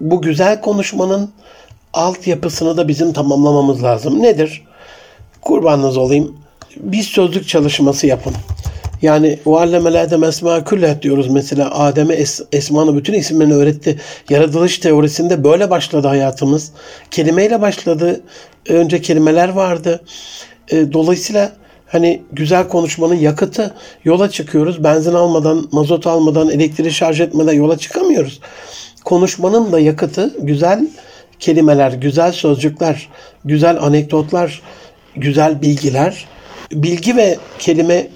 bu 0.00 0.22
güzel 0.22 0.60
konuşmanın 0.60 1.30
altyapısını 1.92 2.76
da 2.76 2.88
bizim 2.88 3.12
tamamlamamız 3.12 3.82
lazım. 3.82 4.22
Nedir? 4.22 4.64
Kurbanınız 5.40 5.96
olayım. 5.96 6.36
Bir 6.76 7.02
sözlük 7.02 7.48
çalışması 7.48 8.06
yapın. 8.06 8.34
Yani 9.02 9.38
o 9.44 9.58
allemel 9.58 10.02
Adem 10.02 10.24
esma 10.24 10.64
diyoruz 11.02 11.28
mesela. 11.28 11.70
Adem'e 11.80 12.14
es, 12.14 12.40
Esma'nın 12.52 12.96
bütün 12.96 13.12
isimlerini 13.12 13.54
öğretti. 13.54 14.00
Yaratılış 14.30 14.78
teorisinde 14.78 15.44
böyle 15.44 15.70
başladı 15.70 16.08
hayatımız. 16.08 16.72
Kelimeyle 17.10 17.60
başladı. 17.60 18.20
Önce 18.68 19.02
kelimeler 19.02 19.48
vardı. 19.48 20.04
E, 20.70 20.92
dolayısıyla 20.92 21.52
hani 21.86 22.22
güzel 22.32 22.68
konuşmanın 22.68 23.14
yakıtı 23.14 23.74
yola 24.04 24.30
çıkıyoruz. 24.30 24.84
Benzin 24.84 25.14
almadan, 25.14 25.68
mazot 25.72 26.06
almadan, 26.06 26.50
elektriği 26.50 26.92
şarj 26.92 27.20
etmeden 27.20 27.52
yola 27.52 27.78
çıkamıyoruz. 27.78 28.40
Konuşmanın 29.04 29.72
da 29.72 29.80
yakıtı 29.80 30.34
güzel 30.40 30.88
kelimeler, 31.40 31.92
güzel 31.92 32.32
sözcükler, 32.32 33.08
güzel 33.44 33.82
anekdotlar, 33.82 34.62
güzel 35.16 35.62
bilgiler. 35.62 36.26
Bilgi 36.72 37.16
ve 37.16 37.38
kelime 37.58 38.06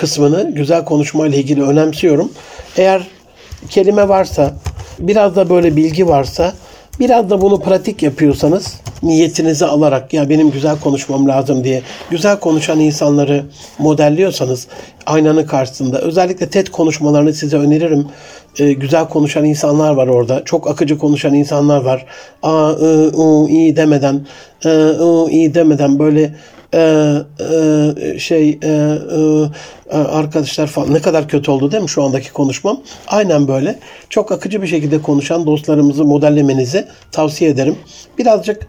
kısmını 0.00 0.50
güzel 0.54 0.84
konuşma 0.84 1.26
ile 1.26 1.36
ilgili 1.36 1.62
önemsiyorum. 1.62 2.32
Eğer 2.76 3.06
kelime 3.68 4.08
varsa, 4.08 4.54
biraz 4.98 5.36
da 5.36 5.50
böyle 5.50 5.76
bilgi 5.76 6.08
varsa, 6.08 6.52
biraz 7.00 7.30
da 7.30 7.40
bunu 7.40 7.60
pratik 7.60 8.02
yapıyorsanız 8.02 8.80
niyetinizi 9.02 9.66
alarak 9.66 10.12
ya 10.12 10.28
benim 10.28 10.50
güzel 10.50 10.80
konuşmam 10.80 11.28
lazım 11.28 11.64
diye 11.64 11.82
güzel 12.10 12.40
konuşan 12.40 12.80
insanları 12.80 13.44
modelliyorsanız 13.78 14.66
aynanın 15.06 15.46
karşısında 15.46 16.00
özellikle 16.00 16.48
TED 16.48 16.66
konuşmalarını 16.66 17.32
size 17.32 17.56
öneririm. 17.56 18.06
Ee, 18.58 18.72
güzel 18.72 19.08
konuşan 19.08 19.44
insanlar 19.44 19.94
var 19.94 20.06
orada. 20.06 20.44
Çok 20.44 20.70
akıcı 20.70 20.98
konuşan 20.98 21.34
insanlar 21.34 21.80
var. 21.80 22.06
A, 22.42 22.70
ı, 22.70 23.10
u, 23.14 23.48
i 23.48 23.76
demeden, 23.76 24.26
ı, 24.64 25.04
u, 25.04 25.30
i 25.30 25.54
demeden 25.54 25.98
böyle 25.98 26.34
e, 26.74 27.14
e, 27.40 28.18
şey 28.18 28.58
e, 28.62 28.98
e, 29.90 29.96
arkadaşlar 29.96 30.66
falan 30.66 30.94
ne 30.94 31.00
kadar 31.00 31.28
kötü 31.28 31.50
oldu 31.50 31.72
değil 31.72 31.82
mi 31.82 31.88
şu 31.88 32.02
andaki 32.02 32.32
konuşmam? 32.32 32.80
Aynen 33.06 33.48
böyle. 33.48 33.78
Çok 34.10 34.32
akıcı 34.32 34.62
bir 34.62 34.66
şekilde 34.66 35.02
konuşan 35.02 35.46
dostlarımızı 35.46 36.04
modellemenizi 36.04 36.86
tavsiye 37.12 37.50
ederim. 37.50 37.76
Birazcık 38.18 38.66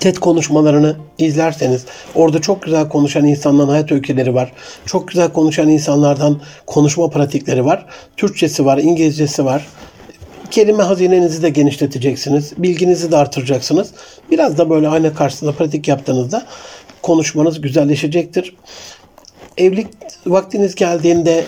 TED 0.00 0.16
konuşmalarını 0.16 0.96
izlerseniz 1.18 1.84
orada 2.14 2.40
çok 2.40 2.62
güzel 2.62 2.88
konuşan 2.88 3.24
insanların 3.24 3.68
hayat 3.68 3.92
öyküleri 3.92 4.34
var. 4.34 4.52
Çok 4.86 5.08
güzel 5.08 5.32
konuşan 5.32 5.68
insanlardan 5.68 6.40
konuşma 6.66 7.10
pratikleri 7.10 7.64
var. 7.64 7.86
Türkçesi 8.16 8.64
var, 8.64 8.78
İngilizcesi 8.78 9.44
var. 9.44 9.66
Kelime 10.50 10.82
hazinenizi 10.82 11.42
de 11.42 11.50
genişleteceksiniz. 11.50 12.52
Bilginizi 12.58 13.12
de 13.12 13.16
artıracaksınız. 13.16 13.90
Biraz 14.30 14.58
da 14.58 14.70
böyle 14.70 14.88
ayna 14.88 15.14
karşısında 15.14 15.52
pratik 15.52 15.88
yaptığınızda 15.88 16.46
konuşmanız 17.02 17.60
güzelleşecektir. 17.60 18.56
Evlilik 19.56 19.86
vaktiniz 20.26 20.74
geldiğinde 20.74 21.44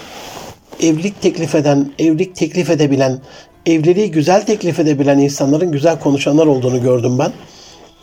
evlilik 0.83 1.23
teklif 1.23 1.55
eden, 1.55 1.93
evlilik 1.99 2.37
teklif 2.37 2.71
edebilen, 2.71 3.21
evliliği 3.67 4.11
güzel 4.11 4.47
teklif 4.47 4.81
edebilen 4.81 5.19
insanların 5.19 5.73
güzel 5.73 6.01
konuşanlar 6.01 6.47
olduğunu 6.47 6.83
gördüm 6.83 7.19
ben. 7.19 7.33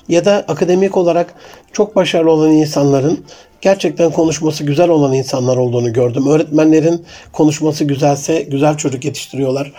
Ya 0.10 0.26
da 0.26 0.46
akademik 0.48 0.98
olarak 0.98 1.34
çok 1.74 1.96
başarılı 1.96 2.32
olan 2.32 2.52
insanların 2.52 3.26
gerçekten 3.62 4.12
konuşması 4.12 4.64
güzel 4.64 4.90
olan 4.90 5.14
insanlar 5.14 5.58
olduğunu 5.58 5.94
gördüm. 5.94 6.28
Öğretmenlerin 6.28 7.06
konuşması 7.32 7.84
güzelse 7.84 8.42
güzel 8.42 8.78
çocuk 8.78 9.06
yetiştiriyorlar. 9.06 9.72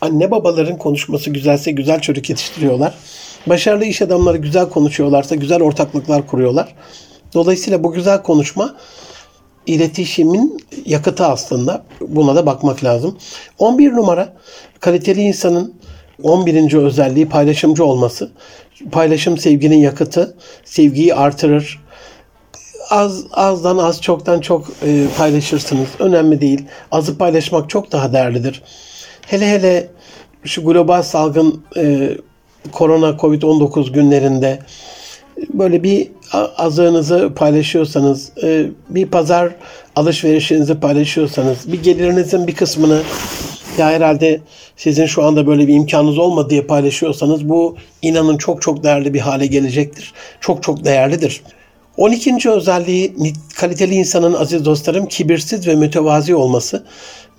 Anne 0.00 0.30
babaların 0.30 0.78
konuşması 0.78 1.30
güzelse 1.30 1.70
güzel 1.70 2.00
çocuk 2.00 2.30
yetiştiriyorlar. 2.30 2.94
Başarılı 3.46 3.84
iş 3.84 4.02
adamları 4.02 4.36
güzel 4.36 4.68
konuşuyorlarsa 4.68 5.34
güzel 5.34 5.62
ortaklıklar 5.62 6.26
kuruyorlar. 6.26 6.74
Dolayısıyla 7.34 7.84
bu 7.84 7.92
güzel 7.92 8.22
konuşma 8.22 8.76
iletişimin 9.66 10.64
yakıtı 10.86 11.26
aslında. 11.26 11.84
Buna 12.00 12.36
da 12.36 12.46
bakmak 12.46 12.84
lazım. 12.84 13.18
11 13.58 13.92
numara 13.92 14.32
kaliteli 14.80 15.20
insanın 15.20 15.74
11. 16.22 16.74
özelliği 16.74 17.28
paylaşımcı 17.28 17.84
olması. 17.84 18.30
Paylaşım 18.92 19.38
sevginin 19.38 19.78
yakıtı. 19.78 20.36
Sevgiyi 20.64 21.14
artırır. 21.14 21.80
Az 22.90 23.24
azdan 23.32 23.78
az 23.78 24.02
çoktan 24.02 24.40
çok 24.40 24.68
e, 24.86 25.06
paylaşırsınız. 25.18 25.88
Önemli 25.98 26.40
değil. 26.40 26.64
Azı 26.92 27.18
paylaşmak 27.18 27.70
çok 27.70 27.92
daha 27.92 28.12
değerlidir. 28.12 28.62
Hele 29.26 29.50
hele 29.50 29.88
şu 30.44 30.64
global 30.64 31.02
salgın 31.02 31.64
e, 31.76 32.10
korona 32.72 33.08
Covid-19 33.08 33.92
günlerinde 33.92 34.58
böyle 35.54 35.82
bir 35.82 36.08
azığınızı 36.56 37.34
paylaşıyorsanız, 37.36 38.32
e, 38.42 38.66
bir 38.88 39.06
pazar 39.06 39.52
alışverişinizi 39.96 40.80
paylaşıyorsanız, 40.80 41.72
bir 41.72 41.82
gelirinizin 41.82 42.46
bir 42.46 42.54
kısmını 42.54 43.02
ya 43.78 43.90
herhalde 43.90 44.40
sizin 44.76 45.06
şu 45.06 45.24
anda 45.24 45.46
böyle 45.46 45.68
bir 45.68 45.74
imkanınız 45.74 46.18
olmadı 46.18 46.50
diye 46.50 46.62
paylaşıyorsanız 46.62 47.48
bu 47.48 47.76
inanın 48.02 48.36
çok 48.36 48.62
çok 48.62 48.82
değerli 48.82 49.14
bir 49.14 49.20
hale 49.20 49.46
gelecektir. 49.46 50.12
Çok 50.40 50.62
çok 50.62 50.84
değerlidir. 50.84 51.42
12. 51.96 52.50
özelliği 52.50 53.14
kaliteli 53.56 53.94
insanın 53.94 54.34
aziz 54.34 54.64
dostlarım 54.64 55.06
kibirsiz 55.06 55.66
ve 55.66 55.74
mütevazi 55.74 56.34
olması. 56.34 56.84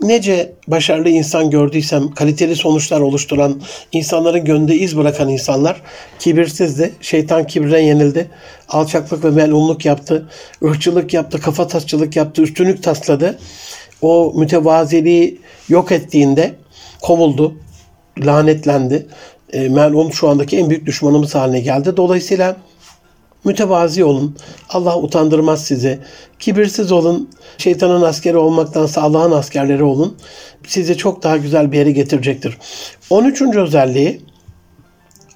Nece 0.02 0.54
başarılı 0.68 1.10
insan 1.10 1.50
gördüysem 1.50 2.12
kaliteli 2.12 2.56
sonuçlar 2.56 3.00
oluşturan, 3.02 3.62
insanların 3.92 4.46
gönlünde 4.46 4.76
iz 4.76 4.98
bırakan 4.98 5.30
insanlar 5.30 5.82
kibirsizdi. 6.20 6.94
Şeytan 7.02 7.48
kibre 7.48 7.82
yenildi. 7.82 8.28
Alçaklık 8.70 9.26
ve 9.26 9.30
melunluk 9.30 9.86
yaptı. 9.86 10.30
ırkçılık 10.64 11.14
yaptı, 11.14 11.42
kafa 11.42 11.68
tasçılık 11.68 12.16
yaptı, 12.16 12.42
üstünlük 12.42 12.84
tasladı. 12.84 13.40
O 14.02 14.34
mütevaziliği 14.36 15.40
yok 15.70 15.92
ettiğinde 15.92 16.54
kovuldu, 17.02 17.56
lanetlendi. 18.20 19.08
E, 19.54 19.70
melun 19.70 20.10
şu 20.10 20.30
andaki 20.30 20.58
en 20.58 20.70
büyük 20.70 20.86
düşmanımız 20.86 21.36
haline 21.36 21.60
geldi. 21.60 21.98
Dolayısıyla 21.98 22.58
Mütevazi 23.43 24.04
olun. 24.04 24.38
Allah 24.69 24.97
utandırmaz 24.97 25.65
sizi. 25.65 25.99
Kibirsiz 26.39 26.91
olun. 26.91 27.30
Şeytanın 27.58 28.01
askeri 28.01 28.38
olmaktansa 28.38 29.01
Allah'ın 29.01 29.32
askerleri 29.32 29.84
olun. 29.84 30.17
Sizi 30.67 30.97
çok 30.97 31.23
daha 31.23 31.38
güzel 31.38 31.71
bir 31.71 31.77
yere 31.77 31.91
getirecektir. 31.91 32.58
13. 33.10 33.41
özelliği 33.41 34.21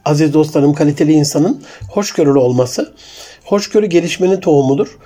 aziz 0.05 0.33
dostlarım 0.33 0.73
kaliteli 0.73 1.13
insanın 1.13 1.63
hoşgörülü 1.89 2.39
olması. 2.39 2.93
Hoşgörü 3.43 3.85
gelişmenin 3.85 4.39
tohumudur. 4.39 4.97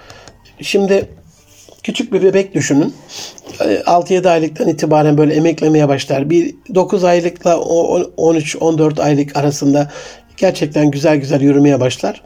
Şimdi 0.62 1.10
küçük 1.84 2.14
bir 2.14 2.22
bebek 2.24 2.54
düşünün. 2.54 2.94
6-7 3.60 4.28
e, 4.28 4.30
aylıktan 4.30 4.68
itibaren 4.68 5.18
böyle 5.18 5.34
emeklemeye 5.34 5.88
başlar. 5.88 6.30
Bir 6.30 6.56
9 6.76 7.04
aylıkla 7.04 7.52
13-14 7.52 9.02
aylık 9.02 9.38
arasında 9.38 9.92
gerçekten 10.40 10.92
güzel 10.92 11.18
güzel 11.18 11.42
yürümeye 11.42 11.80
başlar. 11.80 12.24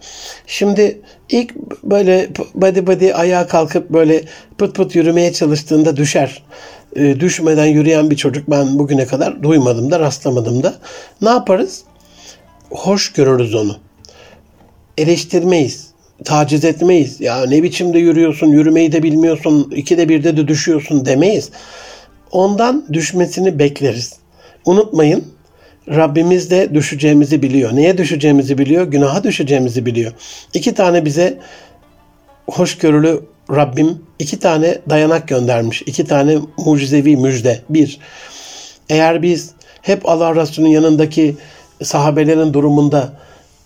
Şimdi 0.47 1.01
ilk 1.29 1.55
böyle 1.83 2.29
body 2.55 2.87
body 2.87 3.13
ayağa 3.13 3.47
kalkıp 3.47 3.89
böyle 3.89 4.23
pıt 4.57 4.75
pıt 4.75 4.95
yürümeye 4.95 5.33
çalıştığında 5.33 5.97
düşer. 5.97 6.43
E, 6.95 7.19
düşmeden 7.19 7.65
yürüyen 7.65 8.09
bir 8.09 8.15
çocuk 8.15 8.49
ben 8.49 8.79
bugüne 8.79 9.05
kadar 9.05 9.43
duymadım 9.43 9.91
da 9.91 9.99
rastlamadım 9.99 10.63
da. 10.63 10.73
Ne 11.21 11.29
yaparız? 11.29 11.83
Hoş 12.71 13.13
görürüz 13.13 13.55
onu. 13.55 13.77
Eleştirmeyiz. 14.97 15.87
Taciz 16.25 16.65
etmeyiz. 16.65 17.21
Ya 17.21 17.45
ne 17.45 17.63
biçimde 17.63 17.99
yürüyorsun, 17.99 18.47
yürümeyi 18.47 18.91
de 18.91 19.03
bilmiyorsun, 19.03 19.71
ikide 19.75 20.09
birde 20.09 20.37
de 20.37 20.47
düşüyorsun 20.47 21.05
demeyiz. 21.05 21.49
Ondan 22.31 22.85
düşmesini 22.93 23.59
bekleriz. 23.59 24.13
Unutmayın 24.65 25.23
Rabbimiz 25.89 26.51
de 26.51 26.73
düşeceğimizi 26.73 27.41
biliyor. 27.41 27.75
Neye 27.75 27.97
düşeceğimizi 27.97 28.57
biliyor? 28.57 28.87
Günaha 28.87 29.23
düşeceğimizi 29.23 29.85
biliyor. 29.85 30.11
İki 30.53 30.73
tane 30.73 31.05
bize 31.05 31.39
hoşgörülü 32.47 33.21
Rabbim 33.51 34.01
iki 34.19 34.39
tane 34.39 34.77
dayanak 34.89 35.27
göndermiş. 35.27 35.81
İki 35.81 36.05
tane 36.05 36.37
mucizevi 36.57 37.17
müjde. 37.17 37.59
Bir, 37.69 37.99
eğer 38.89 39.21
biz 39.21 39.51
hep 39.81 40.09
Allah 40.09 40.35
Resulü'nün 40.35 40.69
yanındaki 40.69 41.35
sahabelerin 41.83 42.53
durumunda 42.53 43.13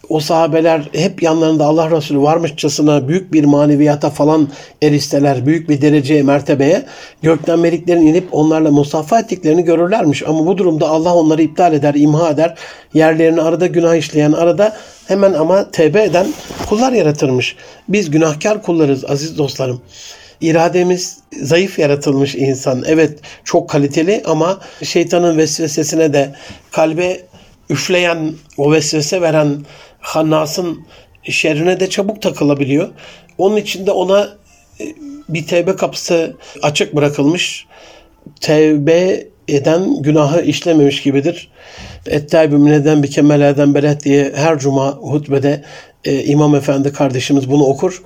o 0.10 0.20
sahabeler 0.20 0.90
hep 0.94 1.24
yanlarında 1.24 1.66
Allah 1.66 1.92
Resulü 1.92 2.22
varmışçasına 2.22 3.08
büyük 3.08 3.34
bir 3.34 3.44
maneviyata 3.44 4.10
falan 4.10 4.50
eristeler, 4.82 5.46
büyük 5.46 5.70
bir 5.70 5.82
dereceye, 5.82 6.24
mertebeye 6.24 6.86
gökten 7.22 7.60
meleklerin 7.60 8.08
inip 8.08 8.28
onlarla 8.32 8.72
musaffa 8.72 9.20
ettiklerini 9.20 9.64
görürlermiş. 9.64 10.24
Ama 10.28 10.46
bu 10.46 10.58
durumda 10.58 10.90
Allah 10.90 11.16
onları 11.16 11.42
iptal 11.42 11.74
eder, 11.74 11.94
imha 11.98 12.30
eder. 12.30 12.56
Yerlerini 12.94 13.42
arada 13.42 13.68
günah 13.68 13.96
işleyen, 13.96 14.32
arada 14.32 14.78
hemen 15.08 15.34
ama 15.34 15.72
tevbe 15.72 16.04
eden 16.04 16.28
kullar 16.70 16.92
yaratırmış. 16.92 17.56
Biz 17.90 18.12
günahkar 18.12 18.64
kullarız 18.64 19.06
aziz 19.06 19.38
dostlarım. 19.38 19.82
İrademiz 20.42 21.18
zayıf 21.42 21.80
yaratılmış 21.80 22.36
insan. 22.36 22.84
Evet 22.88 23.20
çok 23.44 23.70
kaliteli 23.70 24.24
ama 24.26 24.60
şeytanın 24.84 25.38
vesvesesine 25.38 26.14
de 26.14 26.36
kalbe 26.72 27.22
üfleyen, 27.70 28.34
o 28.58 28.72
vesvese 28.72 29.22
veren 29.22 29.58
Hannas'ın 30.00 30.86
şerrine 31.24 31.80
de 31.80 31.90
çabuk 31.90 32.22
takılabiliyor. 32.22 32.90
Onun 33.38 33.56
için 33.56 33.88
de 33.88 33.92
ona 33.92 34.30
e, 34.80 34.86
bir 35.30 35.48
tevbe 35.48 35.76
kapısı 35.76 36.36
açık 36.62 36.96
bırakılmış. 36.96 37.66
Tevbe 38.42 39.28
eden 39.48 40.02
günahı 40.02 40.42
işlememiş 40.42 41.04
gibidir. 41.04 41.52
Ettâbü 42.08 42.58
mineden 42.58 43.04
bir 43.04 43.12
kemelâden 43.12 43.74
belet 43.74 44.04
diye 44.04 44.32
her 44.36 44.60
cuma 44.60 44.92
hutbede 44.92 45.64
e, 46.06 46.24
İmam 46.24 46.56
Efendi 46.56 46.94
kardeşimiz 46.94 47.52
bunu 47.52 47.64
okur. 47.64 48.04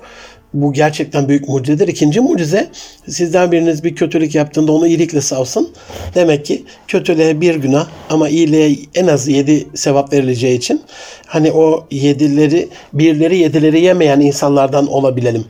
Bu 0.54 0.72
gerçekten 0.72 1.28
büyük 1.28 1.48
mucizedir. 1.48 1.88
İkinci 1.88 2.20
mucize 2.20 2.70
sizden 3.08 3.52
biriniz 3.52 3.84
bir 3.84 3.94
kötülük 3.94 4.34
yaptığında 4.34 4.72
onu 4.72 4.86
iyilikle 4.86 5.20
savsın. 5.20 5.68
Demek 6.14 6.46
ki 6.46 6.64
kötülüğe 6.88 7.40
bir 7.40 7.54
günah 7.54 7.86
ama 8.10 8.28
iyiliğe 8.28 8.76
en 8.94 9.06
az 9.06 9.28
yedi 9.28 9.66
sevap 9.74 10.12
verileceği 10.12 10.58
için 10.58 10.82
hani 11.26 11.52
o 11.52 11.86
yedileri 11.90 12.68
birleri 12.92 13.38
yedileri 13.38 13.80
yemeyen 13.80 14.20
insanlardan 14.20 14.86
olabilelim. 14.86 15.44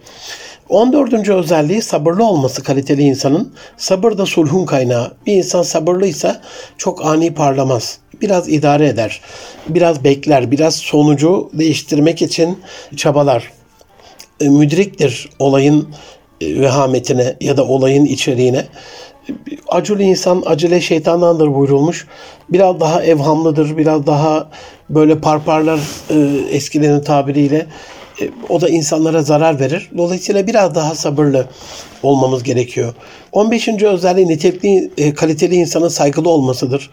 14. 0.68 1.28
özelliği 1.28 1.82
sabırlı 1.82 2.24
olması 2.24 2.62
kaliteli 2.62 3.02
insanın. 3.02 3.52
Sabır 3.76 4.18
da 4.18 4.26
sulhun 4.26 4.66
kaynağı. 4.66 5.12
Bir 5.26 5.32
insan 5.32 5.62
sabırlıysa 5.62 6.40
çok 6.78 7.06
ani 7.06 7.34
parlamaz. 7.34 7.98
Biraz 8.20 8.48
idare 8.48 8.88
eder. 8.88 9.20
Biraz 9.68 10.04
bekler. 10.04 10.50
Biraz 10.50 10.76
sonucu 10.76 11.50
değiştirmek 11.52 12.22
için 12.22 12.58
çabalar. 12.96 13.61
E, 14.42 14.48
müdriktir 14.48 15.30
olayın 15.38 15.88
e, 16.40 16.60
vehametine 16.60 17.36
ya 17.40 17.56
da 17.56 17.64
olayın 17.64 18.04
içeriğine. 18.04 18.64
Acele 19.68 20.04
insan 20.04 20.42
acele 20.46 20.80
şeytandandır 20.80 21.54
buyurulmuş. 21.54 22.06
Biraz 22.48 22.80
daha 22.80 23.02
evhamlıdır, 23.02 23.76
biraz 23.76 24.06
daha 24.06 24.50
böyle 24.90 25.18
parparlar 25.18 25.80
e, 26.10 26.16
eskilerin 26.56 27.00
tabiriyle. 27.00 27.66
E, 28.20 28.30
o 28.48 28.60
da 28.60 28.68
insanlara 28.68 29.22
zarar 29.22 29.60
verir. 29.60 29.90
Dolayısıyla 29.96 30.46
biraz 30.46 30.74
daha 30.74 30.94
sabırlı 30.94 31.46
olmamız 32.02 32.42
gerekiyor. 32.42 32.94
15. 33.32 33.68
özelliği 33.68 34.28
nitelikli, 34.28 34.90
e, 34.98 35.14
kaliteli 35.14 35.54
insanın 35.54 35.88
saygılı 35.88 36.30
olmasıdır. 36.30 36.90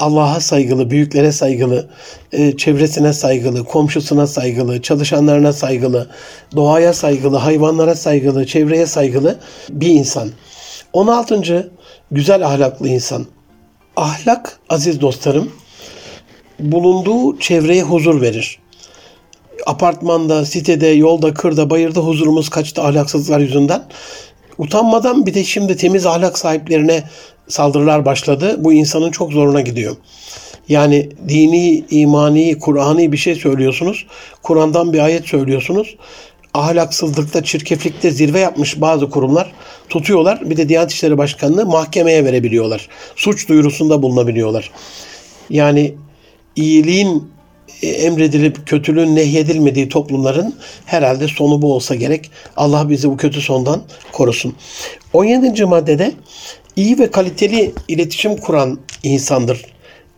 Allah'a 0.00 0.40
saygılı, 0.40 0.90
büyüklere 0.90 1.32
saygılı, 1.32 1.88
e, 2.32 2.56
çevresine 2.56 3.12
saygılı, 3.12 3.64
komşusuna 3.64 4.26
saygılı, 4.26 4.82
çalışanlarına 4.82 5.52
saygılı, 5.52 6.10
doğaya 6.56 6.92
saygılı, 6.92 7.36
hayvanlara 7.36 7.94
saygılı, 7.94 8.46
çevreye 8.46 8.86
saygılı 8.86 9.38
bir 9.70 9.88
insan. 9.88 10.30
16. 10.92 11.70
güzel 12.10 12.46
ahlaklı 12.46 12.88
insan. 12.88 13.26
Ahlak 13.96 14.58
aziz 14.68 15.00
dostlarım 15.00 15.52
bulunduğu 16.58 17.38
çevreye 17.38 17.82
huzur 17.82 18.20
verir. 18.20 18.58
Apartmanda, 19.66 20.44
sitede, 20.44 20.86
yolda, 20.86 21.34
kırda, 21.34 21.70
bayırda 21.70 22.00
huzurumuz 22.00 22.48
kaçtı 22.48 22.82
ahlaksızlar 22.82 23.40
yüzünden. 23.40 23.82
Utanmadan 24.58 25.26
bir 25.26 25.34
de 25.34 25.44
şimdi 25.44 25.76
temiz 25.76 26.06
ahlak 26.06 26.38
sahiplerine 26.38 27.04
saldırılar 27.50 28.04
başladı. 28.04 28.56
Bu 28.58 28.72
insanın 28.72 29.10
çok 29.10 29.32
zoruna 29.32 29.60
gidiyor. 29.60 29.96
Yani 30.68 31.08
dini, 31.28 31.84
imani, 31.90 32.58
Kur'ani 32.58 33.12
bir 33.12 33.16
şey 33.16 33.34
söylüyorsunuz. 33.34 34.06
Kur'an'dan 34.42 34.92
bir 34.92 34.98
ayet 34.98 35.28
söylüyorsunuz. 35.28 35.96
Ahlaksızlıkta, 36.54 37.44
çirkeflikte 37.44 38.10
zirve 38.10 38.40
yapmış 38.40 38.80
bazı 38.80 39.10
kurumlar 39.10 39.52
tutuyorlar. 39.88 40.50
Bir 40.50 40.56
de 40.56 40.68
Diyanet 40.68 40.92
İşleri 40.92 41.18
Başkanlığı 41.18 41.66
mahkemeye 41.66 42.24
verebiliyorlar. 42.24 42.88
Suç 43.16 43.48
duyurusunda 43.48 44.02
bulunabiliyorlar. 44.02 44.70
Yani 45.50 45.94
iyiliğin 46.56 47.30
emredilip 47.82 48.66
kötülüğün 48.66 49.16
nehyedilmediği 49.16 49.88
toplumların 49.88 50.54
herhalde 50.86 51.28
sonu 51.28 51.62
bu 51.62 51.74
olsa 51.74 51.94
gerek. 51.94 52.30
Allah 52.56 52.88
bizi 52.88 53.10
bu 53.10 53.16
kötü 53.16 53.40
sondan 53.40 53.82
korusun. 54.12 54.54
17. 55.12 55.64
maddede 55.64 56.12
iyi 56.80 56.98
ve 56.98 57.10
kaliteli 57.10 57.72
iletişim 57.88 58.36
kuran 58.36 58.78
insandır. 59.02 59.64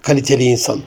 Kaliteli 0.02 0.44
insan. 0.44 0.80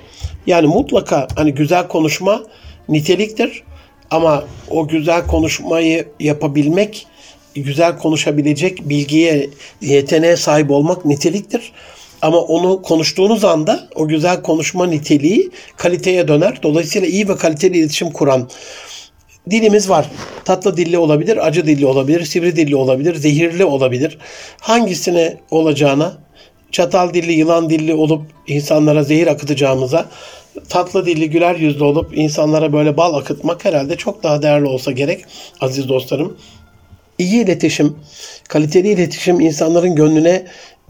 Yani 0.47 0.67
mutlaka 0.67 1.27
hani 1.35 1.53
güzel 1.53 1.87
konuşma 1.87 2.43
niteliktir 2.89 3.63
ama 4.11 4.43
o 4.69 4.87
güzel 4.87 5.27
konuşmayı 5.27 6.07
yapabilmek, 6.19 7.07
güzel 7.55 7.97
konuşabilecek 7.97 8.89
bilgiye, 8.89 9.49
yeteneğe 9.81 10.37
sahip 10.37 10.71
olmak 10.71 11.05
niteliktir. 11.05 11.71
Ama 12.21 12.37
onu 12.37 12.81
konuştuğunuz 12.81 13.45
anda 13.45 13.89
o 13.95 14.07
güzel 14.07 14.41
konuşma 14.41 14.85
niteliği 14.85 15.51
kaliteye 15.77 16.27
döner. 16.27 16.59
Dolayısıyla 16.63 17.07
iyi 17.07 17.29
ve 17.29 17.35
kaliteli 17.35 17.77
iletişim 17.77 18.11
kuran 18.11 18.49
dilimiz 19.49 19.89
var. 19.89 20.09
Tatlı 20.45 20.77
dilli 20.77 20.97
olabilir, 20.97 21.47
acı 21.47 21.67
dilli 21.67 21.85
olabilir, 21.85 22.25
sivri 22.25 22.55
dilli 22.55 22.75
olabilir, 22.75 23.15
zehirli 23.15 23.65
olabilir. 23.65 24.17
Hangisine 24.61 25.37
olacağına 25.51 26.17
çatal 26.71 27.13
dilli, 27.13 27.31
yılan 27.31 27.69
dilli 27.69 27.93
olup 27.93 28.21
insanlara 28.47 29.03
zehir 29.03 29.27
akıtacağımıza 29.27 30.05
tatlı 30.69 31.05
dilli, 31.05 31.29
güler 31.29 31.55
yüzlü 31.55 31.83
olup 31.83 32.17
insanlara 32.17 32.73
böyle 32.73 32.97
bal 32.97 33.13
akıtmak 33.13 33.65
herhalde 33.65 33.95
çok 33.95 34.23
daha 34.23 34.41
değerli 34.41 34.65
olsa 34.65 34.91
gerek 34.91 35.25
aziz 35.61 35.89
dostlarım. 35.89 36.37
İyi 37.17 37.43
iletişim, 37.43 37.95
kaliteli 38.49 38.89
iletişim 38.89 39.39
insanların 39.39 39.95
gönlüne 39.95 40.45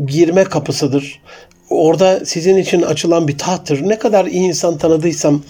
girme 0.06 0.44
kapısıdır. 0.44 1.22
Orada 1.70 2.26
sizin 2.26 2.58
için 2.58 2.82
açılan 2.82 3.28
bir 3.28 3.38
tahttır. 3.38 3.90
Ne 3.90 4.00
kadar 4.00 4.26
iyi 4.26 4.48
insan 4.48 4.78
tanıdıysam, 4.78 5.42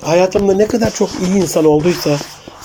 hayatımda 0.00 0.54
ne 0.54 0.66
kadar 0.66 0.90
çok 0.94 1.10
iyi 1.26 1.42
insan 1.42 1.64
olduysa, 1.64 2.16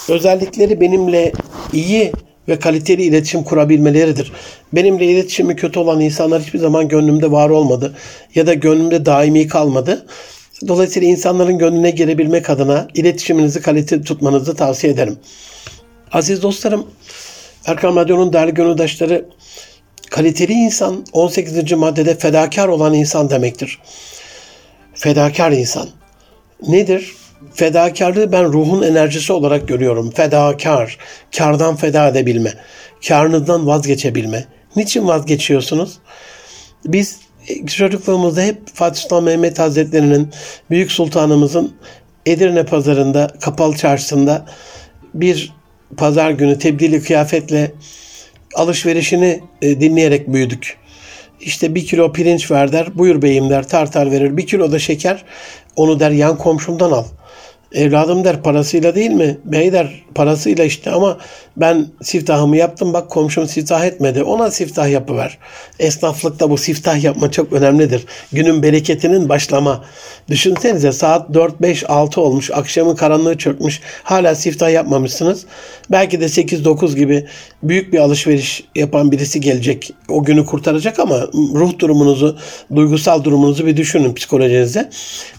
özellikleri 0.09 0.81
benimle 0.81 1.31
iyi 1.73 2.11
ve 2.47 2.59
kaliteli 2.59 3.03
iletişim 3.03 3.43
kurabilmeleridir. 3.43 4.31
Benimle 4.73 5.05
iletişimi 5.05 5.55
kötü 5.55 5.79
olan 5.79 6.01
insanlar 6.01 6.41
hiçbir 6.41 6.59
zaman 6.59 6.87
gönlümde 6.87 7.31
var 7.31 7.49
olmadı 7.49 7.95
ya 8.35 8.47
da 8.47 8.53
gönlümde 8.53 9.05
daimi 9.05 9.47
kalmadı. 9.47 10.05
Dolayısıyla 10.67 11.07
insanların 11.07 11.57
gönlüne 11.57 11.91
girebilmek 11.91 12.49
adına 12.49 12.87
iletişiminizi 12.93 13.61
kaliteli 13.61 14.03
tutmanızı 14.03 14.55
tavsiye 14.55 14.93
ederim. 14.93 15.17
Aziz 16.11 16.43
dostlarım, 16.43 16.87
Erkam 17.65 17.95
Radyo'nun 17.95 18.33
değerli 18.33 18.53
gönüldaşları, 18.53 19.25
kaliteli 20.17 20.53
insan 20.53 21.05
18. 21.13 21.71
maddede 21.73 22.15
fedakar 22.15 22.67
olan 22.67 22.93
insan 22.93 23.29
demektir. 23.29 23.79
Fedakar 24.93 25.51
insan. 25.51 25.89
Nedir? 26.67 27.13
Fedakarlığı 27.53 28.31
ben 28.31 28.43
ruhun 28.53 28.81
enerjisi 28.83 29.33
olarak 29.33 29.67
görüyorum. 29.67 30.11
Fedakar, 30.11 30.97
kardan 31.37 31.75
feda 31.75 32.07
edebilme, 32.07 32.53
karnından 33.07 33.67
vazgeçebilme. 33.67 34.45
Niçin 34.75 35.07
vazgeçiyorsunuz? 35.07 35.99
Biz 36.85 37.19
çocukluğumuzda 37.67 38.41
hep 38.41 38.57
Fatih 38.73 39.01
Sultan 39.01 39.23
Mehmet 39.23 39.59
Hazretleri'nin, 39.59 40.29
Büyük 40.69 40.91
Sultanımızın 40.91 41.73
Edirne 42.25 42.65
pazarında, 42.65 43.27
kapalı 43.41 43.75
çarşısında 43.75 44.45
bir 45.13 45.53
pazar 45.97 46.31
günü 46.31 46.59
tebdili 46.59 47.03
kıyafetle 47.03 47.71
alışverişini 48.55 49.41
e, 49.61 49.81
dinleyerek 49.81 50.33
büyüdük. 50.33 50.77
İşte 51.41 51.75
bir 51.75 51.85
kilo 51.85 52.13
pirinç 52.13 52.51
ver 52.51 52.71
der, 52.71 52.97
buyur 52.97 53.21
beyim 53.21 53.49
der, 53.49 53.67
tartar 53.67 54.11
verir. 54.11 54.37
Bir 54.37 54.47
kilo 54.47 54.71
da 54.71 54.79
şeker, 54.79 55.25
onu 55.75 55.99
der 55.99 56.11
yan 56.11 56.37
komşumdan 56.37 56.91
al. 56.91 57.05
Evladım 57.73 58.23
der 58.23 58.43
parasıyla 58.43 58.95
değil 58.95 59.11
mi? 59.11 59.37
Bey 59.45 59.73
der 59.73 60.03
parasıyla 60.15 60.63
işte 60.63 60.91
ama 60.91 61.17
ben 61.57 61.87
siftahımı 62.01 62.57
yaptım 62.57 62.93
bak 62.93 63.09
komşum 63.09 63.47
siftah 63.47 63.85
etmedi. 63.85 64.23
Ona 64.23 64.51
siftah 64.51 64.89
yapıver. 64.89 65.37
Esnaflıkta 65.79 66.49
bu 66.49 66.57
siftah 66.57 67.03
yapma 67.03 67.31
çok 67.31 67.53
önemlidir. 67.53 68.05
Günün 68.31 68.63
bereketinin 68.63 69.29
başlama. 69.29 69.85
Düşünsenize 70.29 70.91
saat 70.91 71.33
4, 71.33 71.61
5, 71.61 71.89
6 71.89 72.21
olmuş. 72.21 72.51
Akşamın 72.51 72.95
karanlığı 72.95 73.37
çökmüş. 73.37 73.81
Hala 74.03 74.35
siftah 74.35 74.71
yapmamışsınız. 74.71 75.45
Belki 75.91 76.21
de 76.21 76.29
8, 76.29 76.65
9 76.65 76.95
gibi 76.95 77.27
büyük 77.63 77.93
bir 77.93 77.99
alışveriş 77.99 78.63
yapan 78.75 79.11
birisi 79.11 79.41
gelecek. 79.41 79.93
O 80.09 80.23
günü 80.23 80.45
kurtaracak 80.45 80.99
ama 80.99 81.27
ruh 81.33 81.79
durumunuzu, 81.79 82.37
duygusal 82.75 83.23
durumunuzu 83.23 83.65
bir 83.65 83.77
düşünün 83.77 84.13
psikolojinize. 84.13 84.89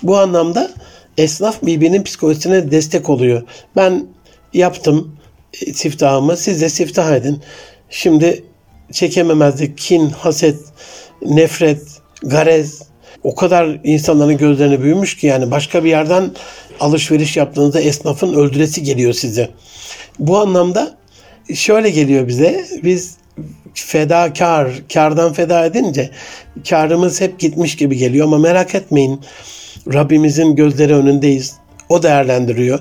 Bu 0.02 0.18
anlamda 0.18 0.70
esnaf 1.18 1.62
birbirinin 1.62 2.02
psikolojisine 2.02 2.70
destek 2.70 3.11
oluyor. 3.11 3.42
Ben 3.76 4.07
yaptım 4.54 5.16
e, 5.62 5.72
siftahımı 5.72 6.37
siz 6.37 6.61
de 6.61 6.68
siftah 6.68 7.16
edin. 7.16 7.42
Şimdi 7.90 8.44
çekememezlik, 8.92 9.78
kin, 9.78 10.11
haset, 10.11 10.59
nefret, 11.22 11.83
garez 12.22 12.83
o 13.24 13.35
kadar 13.35 13.81
insanların 13.85 14.37
gözlerine 14.37 14.83
büyümüş 14.83 15.16
ki 15.16 15.26
yani 15.26 15.50
başka 15.50 15.85
bir 15.85 15.90
yerden 15.90 16.31
alışveriş 16.81 17.37
yaptığınızda 17.37 17.81
esnafın 17.81 18.35
öldüresi 18.35 18.83
geliyor 18.83 19.12
size. 19.12 19.50
Bu 20.18 20.38
anlamda 20.38 20.96
şöyle 21.54 21.90
geliyor 21.90 22.28
bize. 22.28 22.64
Biz 22.83 23.16
fedakar, 23.74 24.70
kardan 24.94 25.33
feda 25.33 25.64
edince 25.64 26.11
karımız 26.68 27.20
hep 27.20 27.38
gitmiş 27.38 27.76
gibi 27.76 27.96
geliyor 27.96 28.27
ama 28.27 28.38
merak 28.38 28.75
etmeyin. 28.75 29.21
Rabbimizin 29.92 30.56
gözleri 30.56 30.94
önündeyiz. 30.94 31.56
O 31.88 32.02
değerlendiriyor. 32.02 32.80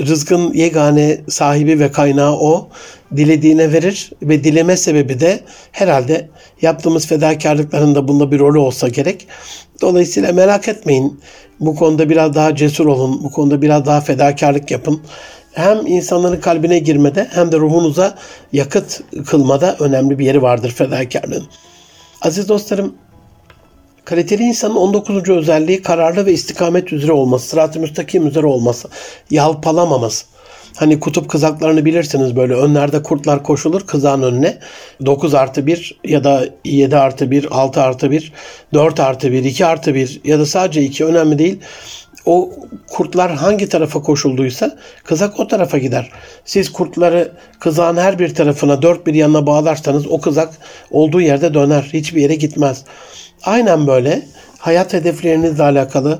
Rızkın 0.00 0.52
yegane 0.52 1.20
sahibi 1.28 1.78
ve 1.78 1.92
kaynağı 1.92 2.32
o. 2.32 2.68
Dilediğine 3.16 3.72
verir 3.72 4.12
ve 4.22 4.44
dileme 4.44 4.76
sebebi 4.76 5.20
de 5.20 5.40
herhalde 5.72 6.28
yaptığımız 6.62 7.06
fedakarlıkların 7.06 7.94
da 7.94 8.08
bunda 8.08 8.32
bir 8.32 8.38
rolü 8.38 8.58
olsa 8.58 8.88
gerek. 8.88 9.26
Dolayısıyla 9.80 10.32
merak 10.32 10.68
etmeyin. 10.68 11.20
Bu 11.60 11.74
konuda 11.74 12.10
biraz 12.10 12.34
daha 12.34 12.56
cesur 12.56 12.86
olun. 12.86 13.24
Bu 13.24 13.30
konuda 13.30 13.62
biraz 13.62 13.86
daha 13.86 14.00
fedakarlık 14.00 14.70
yapın. 14.70 15.00
Hem 15.52 15.86
insanların 15.86 16.40
kalbine 16.40 16.78
girmede 16.78 17.28
hem 17.30 17.52
de 17.52 17.56
ruhunuza 17.56 18.18
yakıt 18.52 19.00
kılmada 19.26 19.76
önemli 19.80 20.18
bir 20.18 20.24
yeri 20.24 20.42
vardır 20.42 20.70
fedakarlığın. 20.70 21.46
Aziz 22.22 22.48
dostlarım 22.48 22.94
Kaliteli 24.04 24.42
insanın 24.42 24.76
19. 24.76 25.28
özelliği 25.28 25.82
kararlı 25.82 26.26
ve 26.26 26.32
istikamet 26.32 26.92
üzere 26.92 27.12
olması, 27.12 27.48
sırat-ı 27.48 27.80
müstakim 27.80 28.26
üzere 28.26 28.46
olması, 28.46 28.88
yalpalamaması. 29.30 30.26
Hani 30.76 31.00
kutup 31.00 31.28
kızaklarını 31.28 31.84
bilirsiniz 31.84 32.36
böyle 32.36 32.54
önlerde 32.54 33.02
kurtlar 33.02 33.42
koşulur 33.42 33.86
kızağın 33.86 34.22
önüne. 34.22 34.58
9 35.06 35.34
artı 35.34 35.66
1 35.66 36.00
ya 36.04 36.24
da 36.24 36.44
7 36.64 36.96
artı 36.96 37.30
1, 37.30 37.48
6 37.50 37.82
artı 37.82 38.10
1, 38.10 38.32
4 38.74 39.00
artı 39.00 39.32
1, 39.32 39.44
2 39.44 39.66
artı 39.66 39.94
1 39.94 40.20
ya 40.24 40.38
da 40.38 40.46
sadece 40.46 40.82
2 40.82 41.04
önemli 41.04 41.38
değil 41.38 41.60
o 42.26 42.50
kurtlar 42.86 43.34
hangi 43.34 43.68
tarafa 43.68 44.02
koşulduysa 44.02 44.78
kızak 45.04 45.40
o 45.40 45.48
tarafa 45.48 45.78
gider. 45.78 46.10
Siz 46.44 46.72
kurtları 46.72 47.32
kızağın 47.60 47.96
her 47.96 48.18
bir 48.18 48.34
tarafına 48.34 48.82
dört 48.82 49.06
bir 49.06 49.14
yanına 49.14 49.46
bağlarsanız 49.46 50.06
o 50.06 50.20
kızak 50.20 50.54
olduğu 50.90 51.20
yerde 51.20 51.54
döner. 51.54 51.90
Hiçbir 51.92 52.22
yere 52.22 52.34
gitmez. 52.34 52.84
Aynen 53.44 53.86
böyle 53.86 54.22
hayat 54.58 54.92
hedeflerinizle 54.92 55.62
alakalı, 55.62 56.18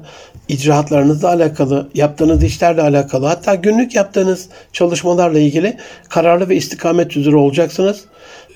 icraatlarınızla 0.48 1.28
alakalı, 1.28 1.88
yaptığınız 1.94 2.44
işlerle 2.44 2.82
alakalı, 2.82 3.26
hatta 3.26 3.54
günlük 3.54 3.94
yaptığınız 3.94 4.48
çalışmalarla 4.72 5.38
ilgili 5.38 5.76
kararlı 6.08 6.48
ve 6.48 6.56
istikamet 6.56 7.16
üzere 7.16 7.36
olacaksınız. 7.36 8.04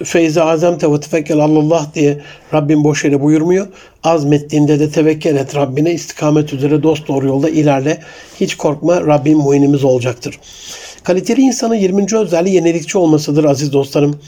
Feyze 0.05 0.43
azemte 0.43 0.93
ve 0.93 1.01
tefekkel 1.01 1.39
Allah 1.39 1.87
diye 1.95 2.21
Rabbim 2.55 2.85
boş 2.85 3.05
yere 3.05 3.21
buyurmuyor. 3.21 3.67
Azmettiğinde 4.03 4.81
de 4.81 4.91
tevekkül 4.91 5.37
et 5.37 5.57
Rabbine 5.57 5.93
istikamet 5.93 6.53
üzere 6.53 6.83
dost 6.83 7.09
doğru 7.09 7.27
yolda 7.27 7.49
ilerle. 7.49 7.99
Hiç 8.41 8.55
korkma 8.55 9.01
Rabbim 9.01 9.39
muinimiz 9.39 9.85
olacaktır. 9.85 10.41
Kaliteli 11.05 11.40
insanın 11.40 11.74
20. 11.74 12.16
özelliği 12.16 12.55
yenilikçi 12.55 12.98
olmasıdır 12.98 13.44
aziz 13.44 13.72
dostlarım. 13.72 14.20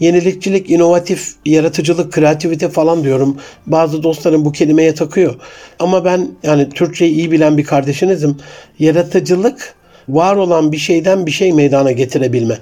Yenilikçilik, 0.00 0.70
inovatif, 0.70 1.34
yaratıcılık, 1.46 2.12
kreativite 2.12 2.68
falan 2.68 3.04
diyorum. 3.04 3.36
Bazı 3.66 4.02
dostlarım 4.02 4.44
bu 4.44 4.52
kelimeye 4.52 4.94
takıyor. 4.94 5.34
Ama 5.78 6.04
ben 6.04 6.28
yani 6.42 6.68
Türkçeyi 6.68 7.14
iyi 7.14 7.30
bilen 7.30 7.58
bir 7.58 7.64
kardeşinizim. 7.64 8.36
Yaratıcılık 8.78 9.74
var 10.08 10.36
olan 10.36 10.72
bir 10.72 10.76
şeyden 10.76 11.26
bir 11.26 11.30
şey 11.30 11.52
meydana 11.52 11.92
getirebilme. 11.92 12.58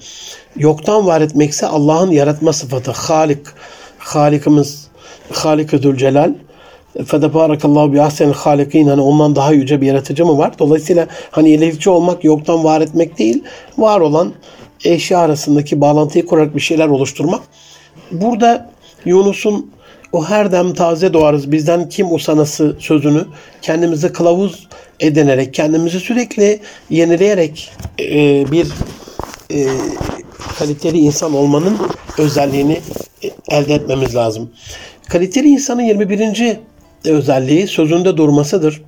Yoktan 0.56 1.06
var 1.06 1.20
etmekse 1.20 1.66
Allah'ın 1.66 2.10
yaratma 2.10 2.52
sıfatı. 2.52 2.90
Halik, 2.90 3.46
Halikimiz, 3.98 4.86
Halik-ı 5.32 5.96
Celal. 5.96 6.34
Fedebarakallahu 7.06 7.92
bi 7.92 8.02
ahsen 8.02 8.30
halikin 8.30 8.88
hani 8.88 9.00
ondan 9.00 9.36
daha 9.36 9.52
yüce 9.52 9.80
bir 9.80 9.86
yaratıcı 9.86 10.26
mı 10.26 10.38
var? 10.38 10.58
Dolayısıyla 10.58 11.06
hani 11.30 11.50
ilerikçi 11.50 11.90
olmak 11.90 12.24
yoktan 12.24 12.64
var 12.64 12.80
etmek 12.80 13.18
değil, 13.18 13.44
var 13.78 14.00
olan 14.00 14.32
eşya 14.84 15.18
arasındaki 15.18 15.80
bağlantıyı 15.80 16.26
kurarak 16.26 16.54
bir 16.54 16.60
şeyler 16.60 16.88
oluşturmak. 16.88 17.40
Burada 18.10 18.70
Yunus'un 19.04 19.70
o 20.12 20.24
her 20.24 20.52
dem 20.52 20.74
taze 20.74 21.12
doğarız 21.12 21.52
bizden 21.52 21.88
kim 21.88 22.14
usanası 22.14 22.76
sözünü 22.78 23.24
kendimize 23.62 24.12
kılavuz 24.12 24.68
edinerek, 25.00 25.54
kendimizi 25.54 26.00
sürekli 26.00 26.60
yenileyerek 26.90 27.72
e, 28.00 28.44
bir 28.52 28.66
e, 29.50 29.66
kaliteli 30.58 30.98
insan 30.98 31.34
olmanın 31.34 31.78
özelliğini 32.18 32.80
elde 33.50 33.74
etmemiz 33.74 34.14
lazım. 34.14 34.50
Kaliteli 35.08 35.48
insanın 35.48 35.82
21. 35.82 36.56
özelliği 37.04 37.66
sözünde 37.66 38.16
durmasıdır. 38.16 38.82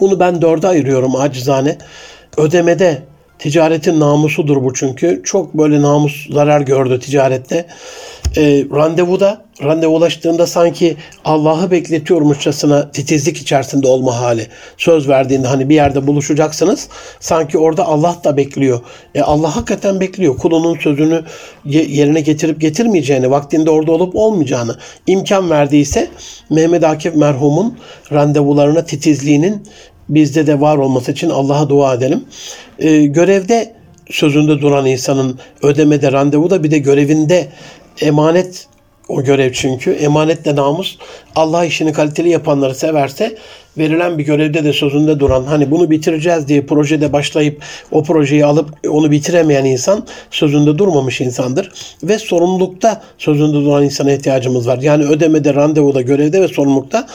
Bunu 0.00 0.20
ben 0.20 0.42
dörde 0.42 0.68
ayırıyorum 0.68 1.16
acizane. 1.16 1.78
Ödemede 2.36 3.02
ticaretin 3.38 4.00
namusudur 4.00 4.64
bu 4.64 4.74
çünkü. 4.74 5.20
Çok 5.24 5.54
böyle 5.54 5.82
namus 5.82 6.30
zarar 6.30 6.60
gördü 6.60 7.00
ticarette 7.00 7.66
e, 8.36 8.64
randevuda 8.74 9.46
randevulaştığında 9.62 10.46
sanki 10.46 10.96
Allah'ı 11.24 11.70
bekletiyormuşçasına 11.70 12.90
titizlik 12.90 13.36
içerisinde 13.36 13.86
olma 13.88 14.20
hali. 14.20 14.46
Söz 14.76 15.08
verdiğinde 15.08 15.46
hani 15.46 15.68
bir 15.68 15.74
yerde 15.74 16.06
buluşacaksınız. 16.06 16.88
Sanki 17.20 17.58
orada 17.58 17.86
Allah 17.86 18.16
da 18.24 18.36
bekliyor. 18.36 18.80
E, 19.14 19.22
Allah 19.22 19.56
hakikaten 19.56 20.00
bekliyor. 20.00 20.36
Kulunun 20.36 20.78
sözünü 20.78 21.24
yerine 21.64 22.20
getirip 22.20 22.60
getirmeyeceğini, 22.60 23.30
vaktinde 23.30 23.70
orada 23.70 23.92
olup 23.92 24.16
olmayacağını 24.16 24.76
imkan 25.06 25.50
verdiyse 25.50 26.08
Mehmet 26.50 26.84
Akif 26.84 27.14
merhumun 27.14 27.78
randevularına 28.12 28.84
titizliğinin 28.84 29.62
bizde 30.08 30.46
de 30.46 30.60
var 30.60 30.76
olması 30.76 31.12
için 31.12 31.30
Allah'a 31.30 31.68
dua 31.68 31.94
edelim. 31.94 32.24
E, 32.78 33.06
görevde 33.06 33.74
sözünde 34.10 34.60
duran 34.60 34.86
insanın 34.86 35.38
ödemede, 35.62 36.12
randevuda 36.12 36.64
bir 36.64 36.70
de 36.70 36.78
görevinde 36.78 37.48
emanet 38.00 38.66
o 39.08 39.22
görev 39.24 39.52
çünkü. 39.52 39.90
Emanetle 39.90 40.56
namus 40.56 40.98
Allah 41.36 41.64
işini 41.64 41.92
kaliteli 41.92 42.28
yapanları 42.28 42.74
severse 42.74 43.36
verilen 43.78 44.18
bir 44.18 44.24
görevde 44.24 44.64
de 44.64 44.72
sözünde 44.72 45.20
duran 45.20 45.44
hani 45.44 45.70
bunu 45.70 45.90
bitireceğiz 45.90 46.48
diye 46.48 46.66
projede 46.66 47.12
başlayıp 47.12 47.62
o 47.92 48.02
projeyi 48.02 48.44
alıp 48.44 48.70
onu 48.88 49.10
bitiremeyen 49.10 49.64
insan 49.64 50.06
sözünde 50.30 50.78
durmamış 50.78 51.20
insandır. 51.20 51.72
Ve 52.02 52.18
sorumlulukta 52.18 53.02
sözünde 53.18 53.52
duran 53.52 53.84
insana 53.84 54.12
ihtiyacımız 54.12 54.68
var. 54.68 54.78
Yani 54.78 55.04
ödemede, 55.04 55.54
randevuda, 55.54 56.00
görevde 56.00 56.42
ve 56.42 56.48
sorumlulukta 56.48 57.06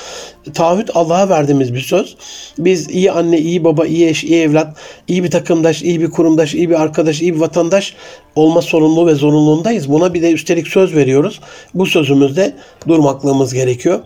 taahhüt 0.54 0.90
Allah'a 0.94 1.30
verdiğimiz 1.30 1.74
bir 1.74 1.80
söz. 1.80 2.16
Biz 2.58 2.90
iyi 2.90 3.12
anne, 3.12 3.40
iyi 3.40 3.64
baba, 3.64 3.86
iyi 3.86 4.08
eş, 4.08 4.24
iyi 4.24 4.42
evlat, 4.42 4.78
iyi 5.08 5.24
bir 5.24 5.32
takımdaş, 5.32 5.82
iyi 5.82 6.02
bir 6.02 6.12
kurumdaş, 6.12 6.54
iyi 6.54 6.70
bir 6.70 6.82
arkadaş, 6.82 7.22
iyi 7.22 7.36
bir 7.36 7.40
vatandaş 7.40 7.94
olma 8.36 8.62
sorumluluğu 8.62 9.08
ve 9.08 9.16
zorunluluğundayız. 9.16 9.92
Buna 9.92 10.14
bir 10.14 10.22
de 10.22 10.32
üstelik 10.32 10.68
söz 10.68 10.96
veriyoruz. 10.96 11.40
Bu 11.74 11.86
sözümüzde 11.86 12.54
durmaklığımız 12.88 13.54
gerekiyor. 13.54 14.00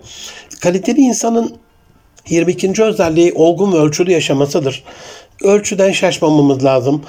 Kaliteli 0.62 1.02
insanın 1.02 1.65
22. 2.30 2.84
özelliği 2.84 3.34
olgun 3.34 3.74
ve 3.74 3.78
ölçülü 3.78 4.12
yaşamasıdır. 4.12 4.84
Ölçüden 5.44 5.92
şaşmamamız 5.92 6.64
lazım. 6.64 7.02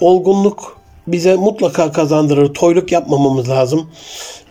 Olgunluk 0.00 0.80
bize 1.06 1.34
mutlaka 1.34 1.92
kazandırır. 1.92 2.54
Toyluk 2.54 2.92
yapmamamız 2.92 3.48
lazım. 3.48 3.90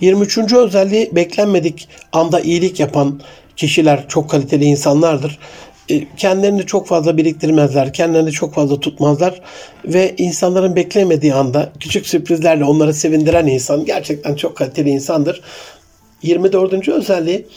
23. 0.01 0.53
özelliği 0.53 1.09
beklenmedik 1.15 1.87
anda 2.13 2.39
iyilik 2.39 2.79
yapan 2.79 3.21
kişiler 3.55 4.07
çok 4.07 4.29
kaliteli 4.29 4.65
insanlardır. 4.65 5.39
E, 5.89 6.15
kendilerini 6.17 6.65
çok 6.65 6.87
fazla 6.87 7.17
biriktirmezler, 7.17 7.93
kendilerini 7.93 8.31
çok 8.31 8.53
fazla 8.53 8.79
tutmazlar 8.79 9.41
ve 9.85 10.15
insanların 10.17 10.75
beklemediği 10.75 11.33
anda 11.33 11.71
küçük 11.79 12.07
sürprizlerle 12.07 12.65
onları 12.65 12.93
sevindiren 12.93 13.47
insan 13.47 13.85
gerçekten 13.85 14.35
çok 14.35 14.57
kaliteli 14.57 14.89
insandır. 14.89 15.41
24. 16.23 16.89
özelliği 16.89 17.47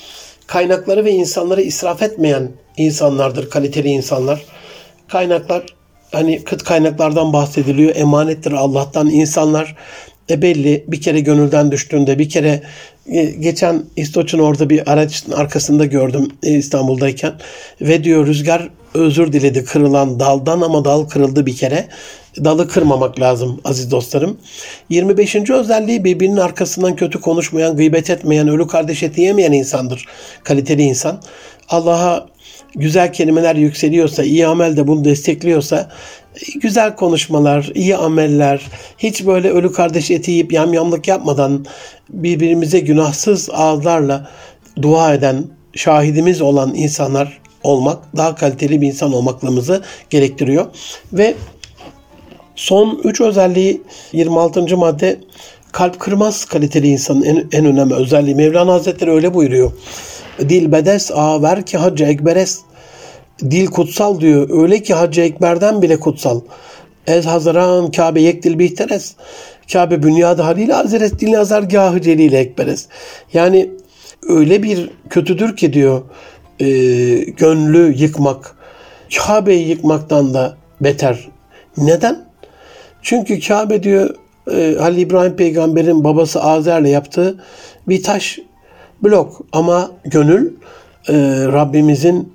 kaynakları 0.46 1.04
ve 1.04 1.10
insanları 1.10 1.62
israf 1.62 2.02
etmeyen 2.02 2.50
insanlardır, 2.76 3.50
kaliteli 3.50 3.88
insanlar. 3.88 4.44
Kaynaklar 5.08 5.62
hani 6.12 6.44
kıt 6.44 6.62
kaynaklardan 6.62 7.32
bahsediliyor. 7.32 7.96
Emanettir 7.96 8.52
Allah'tan. 8.52 9.10
insanlar 9.10 9.76
e 10.30 10.42
belli 10.42 10.84
bir 10.88 11.00
kere 11.00 11.20
gönülden 11.20 11.72
düştüğünde 11.72 12.18
bir 12.18 12.28
kere 12.28 12.62
e, 13.06 13.24
geçen 13.24 13.82
İstoç'un 13.96 14.38
orada 14.38 14.70
bir 14.70 14.92
aracın 14.92 15.32
arkasında 15.32 15.84
gördüm 15.84 16.28
e, 16.42 16.50
İstanbul'dayken 16.50 17.32
ve 17.80 18.04
diyor 18.04 18.26
rüzgar 18.26 18.68
özür 18.94 19.32
diledi 19.32 19.64
kırılan 19.64 20.20
daldan 20.20 20.60
ama 20.60 20.84
dal 20.84 21.04
kırıldı 21.04 21.46
bir 21.46 21.56
kere. 21.56 21.88
Dalı 22.44 22.68
kırmamak 22.68 23.20
lazım 23.20 23.60
aziz 23.64 23.90
dostlarım. 23.90 24.38
25. 24.88 25.50
özelliği 25.50 26.04
birbirinin 26.04 26.36
arkasından 26.36 26.96
kötü 26.96 27.20
konuşmayan, 27.20 27.76
gıybet 27.76 28.10
etmeyen, 28.10 28.48
ölü 28.48 28.66
kardeş 28.66 29.02
eti 29.02 29.20
yemeyen 29.20 29.52
insandır. 29.52 30.04
Kaliteli 30.44 30.82
insan. 30.82 31.22
Allah'a 31.68 32.26
güzel 32.76 33.12
kelimeler 33.12 33.56
yükseliyorsa, 33.56 34.22
iyi 34.22 34.46
amel 34.46 34.76
de 34.76 34.86
bunu 34.86 35.04
destekliyorsa 35.04 35.90
güzel 36.54 36.96
konuşmalar, 36.96 37.70
iyi 37.74 37.96
ameller, 37.96 38.66
hiç 38.98 39.26
böyle 39.26 39.50
ölü 39.50 39.72
kardeş 39.72 40.10
eti 40.10 40.30
yiyip 40.30 40.52
yamyamlık 40.52 41.08
yapmadan 41.08 41.66
birbirimize 42.10 42.80
günahsız 42.80 43.50
ağızlarla 43.52 44.30
dua 44.82 45.14
eden, 45.14 45.44
şahidimiz 45.74 46.40
olan 46.40 46.74
insanlar 46.74 47.40
olmak 47.62 48.16
daha 48.16 48.34
kaliteli 48.34 48.80
bir 48.80 48.86
insan 48.86 49.12
olmaklığımızı 49.12 49.82
gerektiriyor. 50.10 50.66
Ve 51.12 51.34
son 52.56 53.00
üç 53.04 53.20
özelliği 53.20 53.82
26. 54.12 54.76
madde 54.76 55.20
kalp 55.74 56.00
kırmaz 56.00 56.44
kaliteli 56.44 56.88
insanın 56.88 57.22
en, 57.22 57.48
en 57.52 57.66
önemli 57.66 57.94
özelliği. 57.94 58.34
Mevlana 58.34 58.72
Hazretleri 58.72 59.10
öyle 59.10 59.34
buyuruyor. 59.34 59.72
Dil 60.38 60.72
bedes 60.72 61.10
ver 61.42 61.66
ki 61.66 61.78
hacı 61.78 62.04
ekberes. 62.04 62.60
Dil 63.40 63.66
kutsal 63.66 64.20
diyor. 64.20 64.62
Öyle 64.62 64.82
ki 64.82 64.94
Hacı 64.94 65.20
Ekber'den 65.20 65.82
bile 65.82 66.00
kutsal. 66.00 66.40
Ez 67.06 67.26
hazaran 67.26 67.90
Kabe 67.90 68.20
yek 68.20 68.42
dil 68.42 68.58
bihterez. 68.58 69.16
Kabe 69.72 70.02
bünyada 70.02 70.46
halil 70.46 70.70
hazret 70.70 71.20
dil 71.20 71.32
nazargahı 71.32 72.00
celil 72.00 72.32
ekberes. 72.32 72.88
Yani 73.32 73.70
öyle 74.28 74.62
bir 74.62 74.90
kötüdür 75.10 75.56
ki 75.56 75.72
diyor 75.72 76.02
e, 76.60 76.66
gönlü 77.24 77.94
yıkmak. 77.96 78.56
Kabe'yi 79.26 79.68
yıkmaktan 79.68 80.34
da 80.34 80.56
beter. 80.80 81.28
Neden? 81.76 82.24
Çünkü 83.02 83.40
Kabe 83.40 83.82
diyor 83.82 84.14
e, 84.52 84.74
Halil 84.78 84.98
İbrahim 84.98 85.36
peygamberin 85.36 86.04
babası 86.04 86.42
Azer'le 86.42 86.88
yaptığı 86.88 87.44
bir 87.88 88.02
taş 88.02 88.38
blok 89.02 89.40
ama 89.52 89.90
gönül 90.04 90.52
e, 91.08 91.14
Rabbimizin 91.52 92.34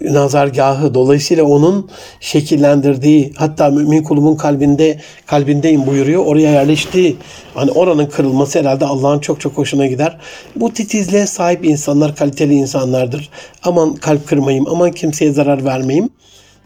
nazargahı. 0.00 0.94
Dolayısıyla 0.94 1.44
onun 1.44 1.90
şekillendirdiği 2.20 3.32
hatta 3.36 3.70
mümin 3.70 4.02
kulumun 4.02 4.36
kalbinde 4.36 5.00
kalbindeyim 5.26 5.86
buyuruyor. 5.86 6.26
Oraya 6.26 6.50
yerleştiği 6.52 7.16
hani 7.54 7.70
oranın 7.70 8.06
kırılması 8.06 8.58
herhalde 8.58 8.84
Allah'ın 8.84 9.18
çok 9.18 9.40
çok 9.40 9.52
hoşuna 9.52 9.86
gider. 9.86 10.18
Bu 10.56 10.72
titizliğe 10.72 11.26
sahip 11.26 11.64
insanlar 11.64 12.16
kaliteli 12.16 12.54
insanlardır. 12.54 13.30
Aman 13.62 13.94
kalp 13.94 14.28
kırmayayım, 14.28 14.66
aman 14.70 14.90
kimseye 14.90 15.32
zarar 15.32 15.64
vermeyeyim. 15.64 16.10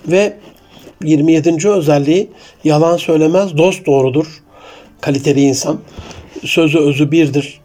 Ve 0.07 0.37
27. 1.05 1.69
özelliği 1.69 2.31
yalan 2.65 2.97
söylemez, 2.97 3.57
dost 3.57 3.87
doğrudur. 3.87 4.44
Kaliteli 5.01 5.41
insan. 5.41 5.79
Sözü 6.45 6.79
özü 6.79 7.11
birdir. 7.11 7.61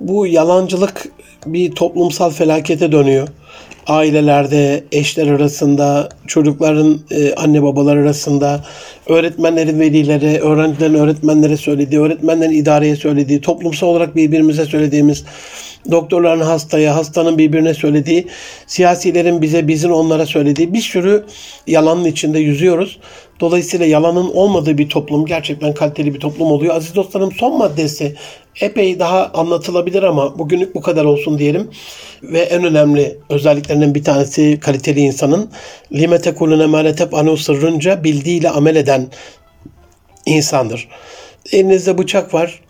Bu 0.00 0.26
yalancılık 0.26 1.08
bir 1.46 1.70
toplumsal 1.72 2.30
felakete 2.30 2.92
dönüyor. 2.92 3.28
Ailelerde, 3.86 4.84
eşler 4.92 5.26
arasında, 5.26 6.08
çocukların 6.26 7.00
e, 7.10 7.34
anne 7.34 7.62
babalar 7.62 7.96
arasında, 7.96 8.64
öğretmenlerin 9.06 9.80
velilere, 9.80 10.40
öğrencilerin 10.40 10.94
öğretmenlere 10.94 11.56
söylediği, 11.56 12.00
öğretmenlerin 12.00 12.52
idareye 12.52 12.96
söylediği, 12.96 13.40
toplumsal 13.40 13.88
olarak 13.88 14.16
birbirimize 14.16 14.64
söylediğimiz, 14.64 15.24
doktorların 15.90 16.40
hastaya, 16.40 16.96
hastanın 16.96 17.38
birbirine 17.38 17.74
söylediği, 17.74 18.26
siyasilerin 18.66 19.42
bize, 19.42 19.68
bizim 19.68 19.92
onlara 19.92 20.26
söylediği 20.26 20.74
bir 20.74 20.80
sürü 20.80 21.24
yalanın 21.66 22.04
içinde 22.04 22.38
yüzüyoruz. 22.38 22.98
Dolayısıyla 23.40 23.86
yalanın 23.86 24.30
olmadığı 24.30 24.78
bir 24.78 24.88
toplum 24.88 25.26
gerçekten 25.26 25.74
kaliteli 25.74 26.14
bir 26.14 26.20
toplum 26.20 26.52
oluyor. 26.52 26.76
Aziz 26.76 26.94
dostlarım 26.94 27.32
son 27.32 27.58
maddesi 27.58 28.14
epey 28.60 28.98
daha 28.98 29.30
anlatılabilir 29.34 30.02
ama 30.02 30.38
bugünlük 30.38 30.74
bu 30.74 30.80
kadar 30.80 31.04
olsun 31.04 31.38
diyelim. 31.38 31.70
Ve 32.22 32.38
en 32.38 32.64
önemli 32.64 33.18
özelliklerinden 33.28 33.94
bir 33.94 34.04
tanesi 34.04 34.60
kaliteli 34.60 35.00
insanın 35.00 35.50
lime 35.92 36.20
tekulune 36.20 36.66
maletep 36.66 37.14
anu 37.14 37.36
sırrınca 37.36 38.04
bildiğiyle 38.04 38.50
amel 38.50 38.76
eden 38.76 39.08
insandır. 40.26 40.88
Elinizde 41.52 41.98
bıçak 41.98 42.34
var. 42.34 42.60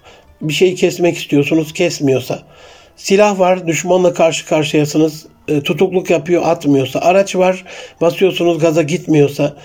Bir 0.41 0.53
şeyi 0.53 0.75
kesmek 0.75 1.17
istiyorsunuz 1.17 1.73
kesmiyorsa. 1.73 2.43
Silah 2.97 3.39
var 3.39 3.67
düşmanla 3.67 4.15
karşı 4.15 4.47
karşıyasınız. 4.47 5.27
E, 5.49 5.61
tutukluk 5.61 6.11
yapıyor 6.11 6.42
atmıyorsa. 6.42 7.01
Araç 7.01 7.36
var 7.36 7.64
basıyorsunuz 8.01 8.59
gaza 8.59 8.82
gitmiyorsa. 8.82 9.57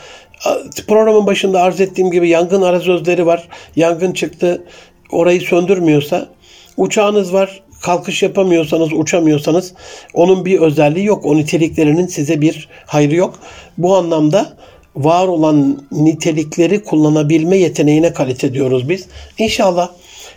Programın 0.87 1.27
başında 1.27 1.61
arz 1.61 1.81
ettiğim 1.81 2.11
gibi 2.11 2.29
yangın 2.29 2.61
arazözleri 2.61 3.25
var. 3.25 3.47
Yangın 3.75 4.11
çıktı 4.11 4.63
orayı 5.11 5.41
söndürmüyorsa. 5.41 6.29
Uçağınız 6.77 7.33
var 7.33 7.61
kalkış 7.81 8.23
yapamıyorsanız, 8.23 8.93
uçamıyorsanız 8.93 9.73
onun 10.13 10.45
bir 10.45 10.59
özelliği 10.59 11.05
yok. 11.05 11.25
O 11.25 11.37
niteliklerinin 11.37 12.07
size 12.07 12.41
bir 12.41 12.67
hayrı 12.85 13.15
yok. 13.15 13.39
Bu 13.77 13.95
anlamda 13.95 14.53
var 14.95 15.27
olan 15.27 15.83
nitelikleri 15.91 16.83
kullanabilme 16.83 17.57
yeteneğine 17.57 18.13
kalite 18.13 18.53
diyoruz 18.53 18.89
biz. 18.89 19.07
İnşallah 19.37 19.89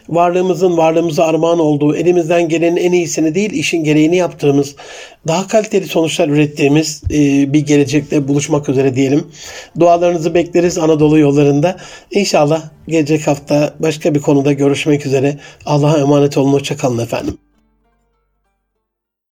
varlığımızın 0.09 0.77
varlığımıza 0.77 1.25
armağan 1.25 1.59
olduğu, 1.59 1.97
elimizden 1.97 2.49
gelenin 2.49 2.77
en 2.77 2.93
iyisini 2.93 3.35
değil, 3.35 3.51
işin 3.53 3.85
gereğini 3.85 4.17
yaptığımız, 4.17 4.77
daha 5.29 5.49
kaliteli 5.49 5.87
sonuçlar 5.87 6.29
ürettiğimiz 6.29 7.03
e, 7.11 7.53
bir 7.53 7.61
gelecekte 7.61 8.29
buluşmak 8.29 8.69
üzere 8.69 8.97
diyelim. 8.97 9.27
Dualarınızı 9.81 10.35
bekleriz 10.35 10.79
Anadolu 10.79 11.19
yollarında. 11.19 11.77
İnşallah 12.11 12.63
gelecek 12.89 13.27
hafta 13.27 13.75
başka 13.79 14.15
bir 14.15 14.21
konuda 14.21 14.53
görüşmek 14.53 15.07
üzere. 15.07 15.39
Allah'a 15.67 15.99
emanet 15.99 16.39
olun. 16.39 16.53
Hoşçakalın 16.53 16.99
efendim. 16.99 17.39